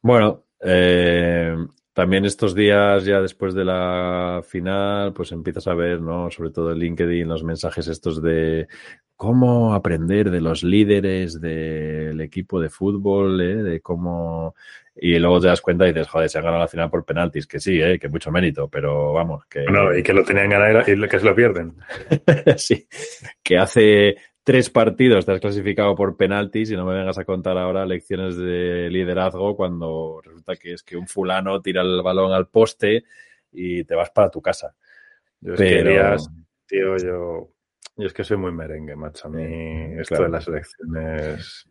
Bueno, 0.00 0.44
eh, 0.60 1.56
también 1.92 2.24
estos 2.24 2.54
días, 2.54 3.04
ya 3.04 3.20
después 3.20 3.54
de 3.54 3.64
la 3.64 4.40
final, 4.46 5.12
pues 5.12 5.32
empiezas 5.32 5.66
a 5.66 5.74
ver, 5.74 6.00
¿no? 6.00 6.30
Sobre 6.30 6.50
todo 6.50 6.70
en 6.70 6.78
LinkedIn, 6.78 7.26
los 7.26 7.42
mensajes 7.42 7.88
estos 7.88 8.22
de 8.22 8.68
cómo 9.18 9.74
aprender 9.74 10.30
de 10.30 10.40
los 10.40 10.62
líderes 10.62 11.40
del 11.40 12.20
equipo 12.20 12.60
de 12.60 12.70
fútbol, 12.70 13.40
¿eh? 13.40 13.62
De 13.64 13.80
cómo... 13.80 14.54
Y 14.94 15.18
luego 15.18 15.40
te 15.40 15.48
das 15.48 15.60
cuenta 15.60 15.86
y 15.86 15.88
dices, 15.92 16.06
joder, 16.06 16.30
se 16.30 16.38
han 16.38 16.44
ganado 16.44 16.62
la 16.62 16.68
final 16.68 16.88
por 16.88 17.04
penaltis, 17.04 17.48
que 17.48 17.58
sí, 17.58 17.82
¿eh? 17.82 17.98
Que 17.98 18.08
mucho 18.08 18.30
mérito, 18.30 18.68
pero 18.68 19.12
vamos, 19.12 19.44
que... 19.46 19.64
No, 19.64 19.94
y 19.96 20.04
que 20.04 20.12
lo 20.12 20.22
tenían 20.22 20.50
ganar 20.50 20.88
y 20.88 21.08
que 21.08 21.18
se 21.18 21.24
lo 21.24 21.34
pierden. 21.34 21.74
sí, 22.56 22.86
que 23.42 23.58
hace 23.58 24.16
tres 24.44 24.70
partidos 24.70 25.26
te 25.26 25.32
has 25.32 25.40
clasificado 25.40 25.96
por 25.96 26.16
penaltis 26.16 26.70
y 26.70 26.76
no 26.76 26.86
me 26.86 26.94
vengas 26.94 27.18
a 27.18 27.24
contar 27.24 27.58
ahora 27.58 27.84
lecciones 27.86 28.36
de 28.36 28.88
liderazgo 28.88 29.56
cuando 29.56 30.20
resulta 30.22 30.54
que 30.54 30.74
es 30.74 30.84
que 30.84 30.96
un 30.96 31.08
fulano 31.08 31.60
tira 31.60 31.82
el 31.82 32.02
balón 32.02 32.32
al 32.32 32.46
poste 32.46 33.02
y 33.50 33.82
te 33.82 33.96
vas 33.96 34.10
para 34.10 34.30
tu 34.30 34.40
casa. 34.40 34.76
Yo 35.40 35.54
es 35.54 35.60
que 35.60 35.82
Pero- 35.82 36.16
tío, 36.66 36.96
yo, 36.98 37.50
yo 37.96 38.06
es 38.06 38.12
que 38.12 38.24
soy 38.24 38.36
muy 38.36 38.52
merengue, 38.52 38.94
macho. 38.96 39.28
A 39.28 39.30
mí 39.30 39.44
esto 39.98 40.16
Claro. 40.16 40.24
de 40.24 40.30
las 40.30 40.48
elecciones... 40.48 41.68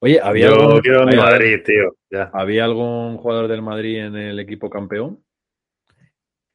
Oye, 0.00 0.20
¿había, 0.20 0.48
Yo 0.48 0.54
algún, 0.60 0.80
quiero 0.80 1.06
Madrid, 1.06 1.60
tío. 1.64 1.96
Ya. 2.10 2.30
¿había 2.34 2.64
algún 2.64 3.16
jugador 3.16 3.48
del 3.48 3.62
Madrid 3.62 4.04
en 4.04 4.16
el 4.16 4.38
equipo 4.38 4.68
campeón? 4.68 5.24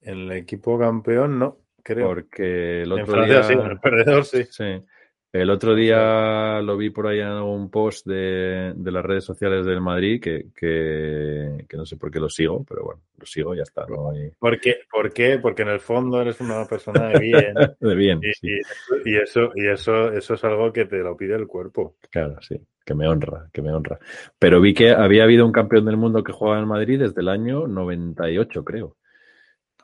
En 0.01 0.19
el 0.19 0.31
equipo 0.33 0.77
campeón, 0.77 1.39
no, 1.39 1.57
creo. 1.81 2.07
Porque 2.07 2.83
el 2.83 2.91
en 2.91 3.01
otro 3.01 3.13
Francia 3.13 3.35
día... 3.39 3.43
sí, 3.43 3.53
en 3.53 3.61
el 3.61 3.79
perdedor 3.79 4.25
sí. 4.25 4.43
Sí. 4.51 4.83
El 5.31 5.49
otro 5.51 5.75
día 5.75 6.59
lo 6.61 6.75
vi 6.75 6.89
por 6.89 7.07
ahí 7.07 7.19
en 7.19 7.27
un 7.29 7.69
post 7.69 8.05
de, 8.07 8.73
de 8.75 8.91
las 8.91 9.05
redes 9.05 9.23
sociales 9.23 9.65
del 9.65 9.79
Madrid 9.81 10.19
que, 10.21 10.47
que, 10.55 11.65
que 11.67 11.77
no 11.77 11.85
sé 11.85 11.97
por 11.97 12.09
qué 12.11 12.19
lo 12.19 12.29
sigo, 12.29 12.63
pero 12.67 12.83
bueno, 12.83 13.01
lo 13.19 13.25
sigo 13.25 13.53
y 13.53 13.57
ya 13.57 13.63
está. 13.63 13.85
¿no? 13.87 14.15
Y- 14.15 14.31
¿Por 14.39 14.59
qué? 14.59 14.77
¿Por 14.91 15.11
qué? 15.13 15.39
Porque 15.39 15.61
en 15.63 15.69
el 15.69 15.79
fondo 15.79 16.21
eres 16.21 16.39
una 16.41 16.65
persona 16.65 17.09
de 17.09 17.19
bien. 17.19 17.53
de 17.79 17.95
bien, 17.95 18.19
Y, 18.23 18.33
sí, 18.33 18.47
y- 18.47 19.09
y 19.11 19.17
eso, 19.17 19.51
y 19.55 19.67
eso, 19.67 20.11
eso 20.11 20.33
es 20.33 20.43
algo 20.43 20.71
que 20.73 20.85
te 20.85 20.97
lo 20.97 21.15
pide 21.15 21.35
el 21.35 21.47
cuerpo. 21.47 21.95
claro, 22.09 22.41
sí, 22.41 22.59
que 22.85 22.93
me 22.95 23.07
honra, 23.07 23.49
que 23.53 23.61
me 23.61 23.71
honra. 23.71 23.99
Pero 24.37 24.59
vi 24.61 24.73
que 24.73 24.91
había 24.91 25.23
habido 25.23 25.45
un 25.45 25.51
campeón 25.51 25.85
del 25.85 25.97
mundo 25.97 26.23
que 26.23 26.31
jugaba 26.33 26.59
en 26.59 26.67
Madrid 26.67 26.99
desde 26.99 27.21
el 27.21 27.29
año 27.29 27.67
98, 27.67 28.63
creo. 28.63 28.95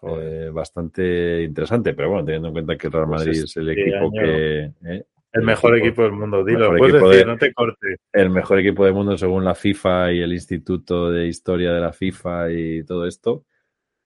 Eh, 0.03 0.49
bastante 0.53 1.41
interesante, 1.43 1.93
pero 1.95 2.09
bueno, 2.09 2.25
teniendo 2.25 2.49
en 2.49 2.53
cuenta 2.53 2.77
que 2.77 2.87
el 2.87 2.93
Real 2.93 3.07
Pues 3.07 3.21
Madrid 3.21 3.31
es 3.39 3.43
es 3.45 3.57
el 3.57 3.69
equipo 3.71 3.97
año- 3.97 4.11
que... 4.21 4.71
eh, 4.85 5.05
El 5.35 5.45
mejor 5.45 5.75
equipo- 5.75 5.87
equipo 5.87 6.03
del 6.03 6.11
mundo, 6.13 6.43
dilo. 6.43 6.75
Puedes 6.77 6.93
decir, 7.01 7.09
de- 7.19 7.25
no 7.25 7.37
te 7.37 7.53
cortes. 7.53 7.99
el 8.13 8.29
mejor 8.29 8.59
equipo 8.59 8.85
del 8.85 8.93
mundo 8.93 9.17
según 9.17 9.43
la 9.45 9.53
FIFA 9.55 10.11
y 10.13 10.21
el 10.21 10.33
Instituto 10.33 11.11
de 11.11 11.27
Historia 11.27 11.71
de 11.73 11.81
la 11.81 11.93
FIFA 11.93 12.51
y 12.51 12.83
todo 12.83 13.05
esto, 13.05 13.45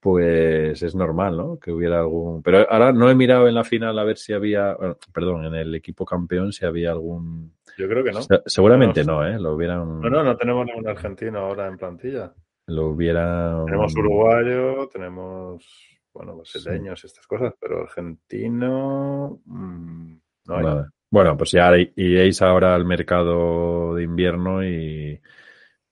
pues 0.00 0.82
es 0.82 0.94
normal, 0.94 1.36
¿no? 1.36 1.58
Que 1.58 1.72
hubiera 1.72 2.00
algún... 2.00 2.42
Pero 2.42 2.66
ahora 2.70 2.92
no 2.92 3.10
he 3.10 3.14
mirado 3.14 3.46
en 3.48 3.54
la 3.54 3.64
final 3.64 3.98
a 3.98 4.04
ver 4.04 4.16
si 4.16 4.32
había, 4.32 4.74
bueno, 4.74 4.96
perdón, 5.12 5.44
en 5.44 5.54
el 5.54 5.74
equipo 5.74 6.04
campeón 6.06 6.52
si 6.52 6.64
había 6.64 6.90
algún... 6.92 7.52
Yo 7.76 7.86
creo 7.88 8.02
que 8.02 8.12
no. 8.12 8.22
Se- 8.22 8.42
Seguramente 8.46 9.04
No, 9.04 9.20
no, 9.20 9.26
¿eh? 9.26 9.38
Lo 9.38 9.54
hubieran... 9.54 10.00
No, 10.00 10.08
no, 10.10 10.24
no 10.24 10.36
tenemos 10.36 10.66
ningún 10.66 10.88
argentino 10.88 11.38
ahora 11.40 11.66
en 11.66 11.76
plantilla. 11.76 12.32
Lo 12.66 12.86
hubieran... 12.88 13.66
Tenemos 13.66 13.94
uruguayo, 13.94 14.88
tenemos, 14.88 15.64
bueno, 16.14 16.36
brasileños, 16.36 17.04
estas 17.04 17.26
cosas, 17.26 17.52
pero 17.60 17.82
argentino 17.82 19.40
mm, 19.44 20.14
no 20.46 20.56
hay. 20.56 20.64
Nada. 20.64 20.90
Bueno, 21.10 21.36
pues 21.36 21.50
ya 21.50 21.72
iréis 21.76 22.40
ahora 22.40 22.74
al 22.74 22.84
mercado 22.84 23.96
de 23.96 24.04
invierno 24.04 24.64
y, 24.64 25.20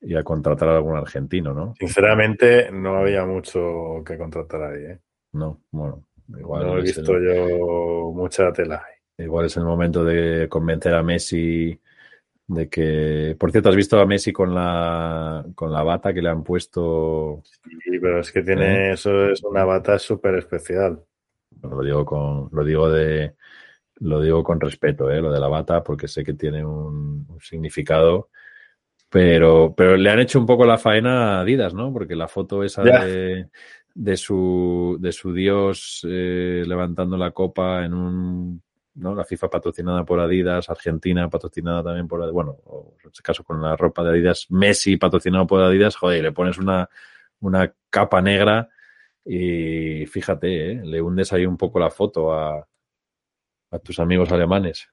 y 0.01 0.15
a 0.15 0.23
contratar 0.23 0.69
a 0.69 0.77
algún 0.77 0.97
argentino, 0.97 1.53
¿no? 1.53 1.75
Sinceramente, 1.79 2.71
no 2.71 2.97
había 2.97 3.25
mucho 3.27 4.03
que 4.07 4.17
contratar 4.17 4.63
ahí. 4.63 4.85
¿eh? 4.85 4.99
No, 5.33 5.63
bueno. 5.71 6.05
Igual 6.37 6.67
no 6.67 6.79
he 6.79 6.83
visto 6.83 7.19
yo 7.19 8.13
mucha 8.15 8.53
tela. 8.53 8.85
Igual 9.17 9.47
es 9.47 9.57
el 9.57 9.65
momento 9.65 10.05
de 10.05 10.47
convencer 10.49 10.95
a 10.95 11.03
Messi 11.03 11.81
de 12.47 12.69
que, 12.69 13.35
por 13.39 13.51
cierto, 13.51 13.71
has 13.71 13.77
visto 13.77 13.99
a 13.99 14.07
Messi 14.07 14.33
con 14.33 14.55
la 14.55 15.45
con 15.55 15.73
la 15.73 15.83
bata 15.83 16.13
que 16.13 16.23
le 16.23 16.29
han 16.29 16.45
puesto. 16.45 17.43
Sí, 17.45 17.99
pero 18.01 18.21
es 18.21 18.31
que 18.31 18.43
tiene 18.43 18.91
¿Eh? 18.91 18.93
eso 18.93 19.31
es 19.31 19.43
una 19.43 19.65
bata 19.65 19.99
súper 19.99 20.35
especial. 20.37 21.03
lo 21.63 21.83
digo 21.83 22.05
con 22.05 22.49
lo 22.53 22.65
digo 22.65 22.91
de 22.91 23.35
lo 24.01 24.21
digo 24.21 24.43
con 24.43 24.61
respeto, 24.61 25.11
¿eh? 25.11 25.21
lo 25.21 25.33
de 25.33 25.41
la 25.41 25.49
bata, 25.49 25.83
porque 25.83 26.09
sé 26.09 26.25
que 26.25 26.35
tiene 26.35 26.65
un, 26.65 27.27
significado. 27.41 28.31
Pero, 29.11 29.75
pero 29.77 29.97
le 29.97 30.11
han 30.11 30.21
hecho 30.21 30.39
un 30.39 30.47
poco 30.47 30.67
la 30.67 30.77
faena 30.77 31.39
a 31.39 31.41
Adidas, 31.41 31.73
¿no? 31.73 31.93
Porque 31.93 32.15
la 32.15 32.29
foto 32.29 32.63
esa 32.63 32.83
de, 32.83 33.49
de, 33.95 34.17
su, 34.19 34.99
de 35.01 35.13
su 35.13 35.33
dios 35.33 36.07
eh, 36.07 36.63
levantando 36.67 37.17
la 37.17 37.31
copa 37.31 37.85
en 37.85 37.95
un 37.95 38.63
¿no? 38.99 39.15
La 39.15 39.25
FIFA 39.25 39.49
patrocinada 39.49 40.05
por 40.05 40.21
Adidas, 40.21 40.69
Argentina 40.69 41.31
patrocinada 41.31 41.85
también 41.85 42.09
por 42.09 42.21
Adidas, 42.21 42.35
bueno, 42.35 42.57
en 43.03 43.09
este 43.09 43.23
caso 43.23 43.45
con 43.45 43.63
la 43.63 43.77
ropa 43.77 44.03
de 44.03 44.11
Adidas, 44.11 44.47
Messi 44.51 44.97
patrocinado 44.97 45.47
por 45.47 45.63
Adidas, 45.63 45.97
joder, 45.97 46.23
le 46.23 46.33
pones 46.33 46.59
una, 46.59 46.89
una 47.41 47.73
capa 47.91 48.21
negra 48.21 48.69
y 49.25 50.05
fíjate, 50.07 50.73
¿eh? 50.73 50.81
le 50.85 51.01
hundes 51.01 51.33
ahí 51.33 51.47
un 51.47 51.57
poco 51.57 51.79
la 51.79 51.91
foto 51.91 52.33
a, 52.33 52.67
a 53.71 53.79
tus 53.79 53.99
amigos 53.99 54.31
alemanes. 54.33 54.89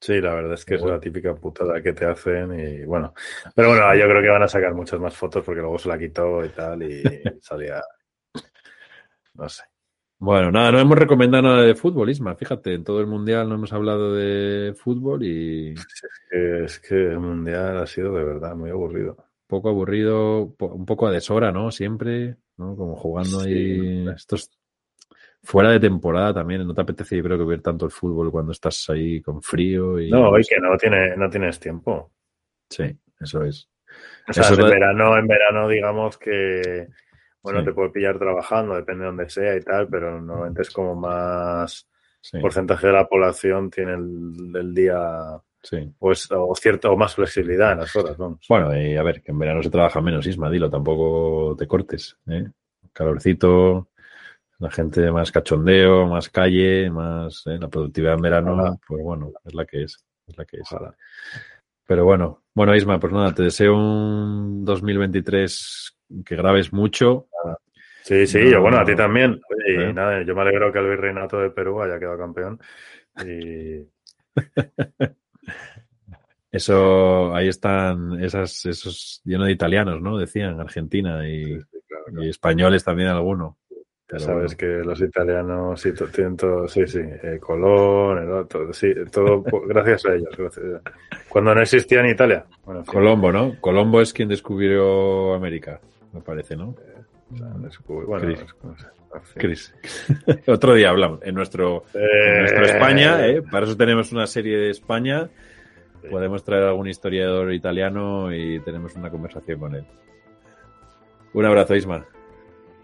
Sí, 0.00 0.20
la 0.20 0.32
verdad 0.32 0.54
es 0.54 0.64
que 0.64 0.76
es 0.76 0.82
la 0.82 1.00
típica 1.00 1.34
putada 1.34 1.82
que 1.82 1.92
te 1.92 2.04
hacen 2.04 2.58
y 2.58 2.84
bueno, 2.84 3.12
pero 3.54 3.70
bueno, 3.70 3.94
yo 3.96 4.04
creo 4.04 4.22
que 4.22 4.28
van 4.28 4.44
a 4.44 4.48
sacar 4.48 4.72
muchas 4.72 5.00
más 5.00 5.16
fotos 5.16 5.44
porque 5.44 5.60
luego 5.60 5.76
se 5.78 5.88
la 5.88 5.98
quitó 5.98 6.44
y 6.44 6.50
tal 6.50 6.82
y 6.84 7.02
salía, 7.42 7.82
no 9.34 9.48
sé. 9.48 9.64
Bueno, 10.20 10.50
nada, 10.50 10.72
no 10.72 10.80
hemos 10.80 10.98
recomendado 10.98 11.44
nada 11.44 11.62
de 11.62 11.76
fútbol, 11.76 12.10
Isma. 12.10 12.34
Fíjate, 12.34 12.74
en 12.74 12.82
todo 12.82 13.00
el 13.00 13.06
mundial 13.06 13.48
no 13.48 13.54
hemos 13.54 13.72
hablado 13.72 14.14
de 14.14 14.74
fútbol 14.74 15.22
y. 15.24 15.74
Es 16.30 16.80
que, 16.80 16.94
el 16.94 17.20
mundial 17.20 17.78
ha 17.78 17.86
sido 17.86 18.12
de 18.14 18.24
verdad 18.24 18.56
muy 18.56 18.70
aburrido. 18.70 19.16
Poco 19.46 19.68
aburrido, 19.68 20.54
un 20.58 20.86
poco 20.86 21.06
a 21.06 21.12
deshora, 21.12 21.52
¿no? 21.52 21.70
Siempre, 21.70 22.36
¿no? 22.56 22.74
Como 22.74 22.96
jugando 22.96 23.40
ahí. 23.40 24.08
Estos. 24.08 24.57
Fuera 25.42 25.70
de 25.70 25.80
temporada 25.80 26.34
también, 26.34 26.66
no 26.66 26.74
te 26.74 26.80
apetece, 26.80 27.16
yo 27.16 27.22
creo 27.22 27.38
que 27.38 27.44
ver 27.44 27.62
tanto 27.62 27.84
el 27.86 27.90
fútbol 27.90 28.30
cuando 28.30 28.52
estás 28.52 28.90
ahí 28.90 29.22
con 29.22 29.40
frío 29.40 30.00
y. 30.00 30.10
No, 30.10 30.38
y 30.38 30.42
que 30.42 30.58
no, 30.58 30.76
tiene, 30.76 31.16
no 31.16 31.30
tienes 31.30 31.58
tiempo. 31.58 32.12
Sí, 32.68 32.94
eso 33.20 33.44
es. 33.44 33.68
O 34.28 34.32
sea, 34.32 34.48
en 34.48 34.56
verano, 34.56 35.16
en 35.16 35.26
verano, 35.26 35.68
digamos 35.68 36.18
que 36.18 36.88
bueno, 37.42 37.64
te 37.64 37.72
puede 37.72 37.90
pillar 37.90 38.18
trabajando, 38.18 38.74
depende 38.74 39.02
de 39.02 39.06
dónde 39.06 39.28
sea 39.30 39.56
y 39.56 39.60
tal, 39.60 39.88
pero 39.88 40.20
normalmente 40.20 40.62
es 40.62 40.70
como 40.70 40.94
más 40.94 41.88
porcentaje 42.42 42.88
de 42.88 42.92
la 42.92 43.08
población 43.08 43.70
tiene 43.70 43.94
el, 43.94 44.74
día 44.74 45.40
pues 45.98 46.28
o 46.30 46.54
cierto 46.54 46.92
o 46.92 46.96
más 46.96 47.14
flexibilidad 47.14 47.72
en 47.72 47.78
las 47.78 47.96
horas, 47.96 48.16
vamos. 48.16 48.44
Bueno, 48.48 48.76
y 48.76 48.96
a 48.96 49.02
ver, 49.02 49.22
que 49.22 49.30
en 49.30 49.38
verano 49.38 49.62
se 49.62 49.70
trabaja 49.70 50.00
menos, 50.00 50.26
Isma, 50.26 50.50
dilo, 50.50 50.68
tampoco 50.68 51.56
te 51.56 51.66
cortes, 51.66 52.18
¿eh? 52.28 52.44
Calorcito, 52.92 53.88
la 54.58 54.70
gente 54.70 55.10
más 55.10 55.30
cachondeo, 55.30 56.06
más 56.06 56.28
calle, 56.28 56.90
más 56.90 57.42
¿eh? 57.46 57.58
la 57.60 57.68
productividad 57.68 58.14
en 58.14 58.20
verano, 58.20 58.80
pues 58.86 59.02
bueno, 59.02 59.32
es 59.44 59.54
la 59.54 59.64
que 59.64 59.84
es, 59.84 60.04
es 60.26 60.36
la 60.36 60.44
que 60.44 60.58
es. 60.58 60.68
Pero 61.86 62.04
bueno, 62.04 62.42
bueno, 62.54 62.74
Isma, 62.74 62.98
pues 62.98 63.12
nada, 63.12 63.32
te 63.32 63.44
deseo 63.44 63.76
un 63.76 64.64
2023 64.64 65.96
que 66.24 66.36
grabes 66.36 66.72
mucho. 66.72 67.28
Sí, 68.02 68.26
sí, 68.26 68.50
yo, 68.50 68.60
bueno, 68.60 68.78
a 68.78 68.84
ti 68.84 68.96
también. 68.96 69.40
y 69.66 69.74
¿Eh? 69.74 69.92
nada, 69.92 70.22
yo 70.22 70.34
me 70.34 70.42
alegro 70.42 70.72
que 70.72 70.78
el 70.78 70.88
virreinato 70.88 71.38
de 71.38 71.50
Perú 71.50 71.82
haya 71.82 71.98
quedado 71.98 72.18
campeón. 72.18 72.58
Y... 73.24 73.86
Eso, 76.50 77.34
ahí 77.34 77.48
están 77.48 78.22
esas, 78.24 78.64
esos 78.64 79.20
lleno 79.24 79.44
de 79.44 79.52
italianos, 79.52 80.00
¿no? 80.00 80.16
Decían, 80.16 80.58
Argentina 80.60 81.28
y, 81.28 81.58
españoles 82.22 82.82
también 82.84 83.08
alguno. 83.10 83.57
Ya 84.10 84.18
sabes 84.18 84.54
que 84.56 84.66
los 84.66 85.00
italianos 85.02 85.80
sí 85.82 85.92
tienen 86.14 86.36
todo, 86.36 86.66
sí, 86.66 86.86
sí, 86.86 87.00
eh, 87.00 87.38
Colón, 87.38 88.22
el 88.22 88.30
otro, 88.32 88.72
sí, 88.72 88.94
todo 89.12 89.42
gracias 89.66 90.06
a 90.06 90.14
ellos. 90.14 90.34
Cuando 91.28 91.54
no 91.54 91.60
existía 91.60 92.00
en 92.00 92.06
Italia. 92.06 92.46
Colombo, 92.86 93.30
¿no? 93.30 93.60
Colombo 93.60 94.00
es 94.00 94.14
quien 94.14 94.28
descubrió 94.28 95.34
América 95.34 95.78
me 96.12 96.20
parece, 96.20 96.56
¿no? 96.56 96.74
Chris. 99.34 99.74
Otro 100.46 100.74
día 100.74 100.90
hablamos. 100.90 101.20
En 101.22 101.34
nuestro, 101.34 101.84
nuestro 101.94 102.64
eh. 102.64 102.70
España, 102.70 103.26
¿eh? 103.26 103.42
para 103.42 103.66
eso 103.66 103.76
tenemos 103.76 104.12
una 104.12 104.26
serie 104.26 104.58
de 104.58 104.70
España. 104.70 105.28
Podemos 106.10 106.44
traer 106.44 106.64
a 106.64 106.68
algún 106.68 106.88
historiador 106.88 107.52
italiano 107.52 108.32
y 108.32 108.60
tenemos 108.60 108.94
una 108.94 109.10
conversación 109.10 109.58
con 109.58 109.74
él. 109.74 109.84
Un 111.34 111.44
abrazo, 111.44 111.74
Isma. 111.74 112.06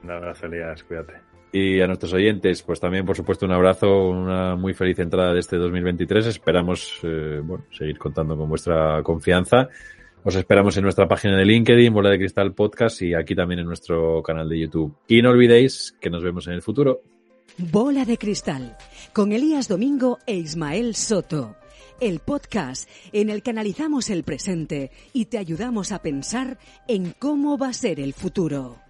Un 0.04 0.10
abrazo, 0.10 0.46
Elías. 0.46 0.84
Cuídate. 0.84 1.14
Y 1.50 1.80
a 1.80 1.86
nuestros 1.86 2.12
oyentes, 2.12 2.62
pues 2.62 2.80
también, 2.80 3.06
por 3.06 3.16
supuesto, 3.16 3.46
un 3.46 3.52
abrazo, 3.52 4.08
una 4.08 4.56
muy 4.56 4.74
feliz 4.74 4.98
entrada 4.98 5.32
de 5.32 5.40
este 5.40 5.56
2023. 5.56 6.26
Esperamos, 6.26 6.98
eh, 7.04 7.40
bueno, 7.42 7.64
seguir 7.70 7.96
contando 7.96 8.36
con 8.36 8.48
vuestra 8.48 9.02
confianza. 9.02 9.68
Os 10.24 10.34
esperamos 10.34 10.76
en 10.76 10.82
nuestra 10.82 11.06
página 11.06 11.36
de 11.36 11.44
LinkedIn, 11.44 11.92
Bola 11.92 12.10
de 12.10 12.18
Cristal 12.18 12.54
Podcast 12.54 13.02
y 13.02 13.14
aquí 13.14 13.34
también 13.34 13.60
en 13.60 13.66
nuestro 13.66 14.22
canal 14.22 14.48
de 14.48 14.58
YouTube. 14.58 14.96
Y 15.06 15.22
no 15.22 15.30
olvidéis 15.30 15.96
que 16.00 16.10
nos 16.10 16.22
vemos 16.22 16.46
en 16.48 16.54
el 16.54 16.62
futuro. 16.62 17.02
Bola 17.56 18.04
de 18.04 18.18
Cristal, 18.18 18.76
con 19.12 19.32
Elías 19.32 19.68
Domingo 19.68 20.18
e 20.26 20.34
Ismael 20.34 20.96
Soto. 20.96 21.56
El 22.00 22.18
podcast 22.18 22.88
en 23.12 23.30
el 23.30 23.42
que 23.42 23.50
analizamos 23.50 24.10
el 24.10 24.24
presente 24.24 24.90
y 25.12 25.26
te 25.26 25.38
ayudamos 25.38 25.92
a 25.92 26.02
pensar 26.02 26.58
en 26.88 27.14
cómo 27.18 27.56
va 27.56 27.68
a 27.68 27.72
ser 27.72 28.00
el 28.00 28.12
futuro. 28.12 28.83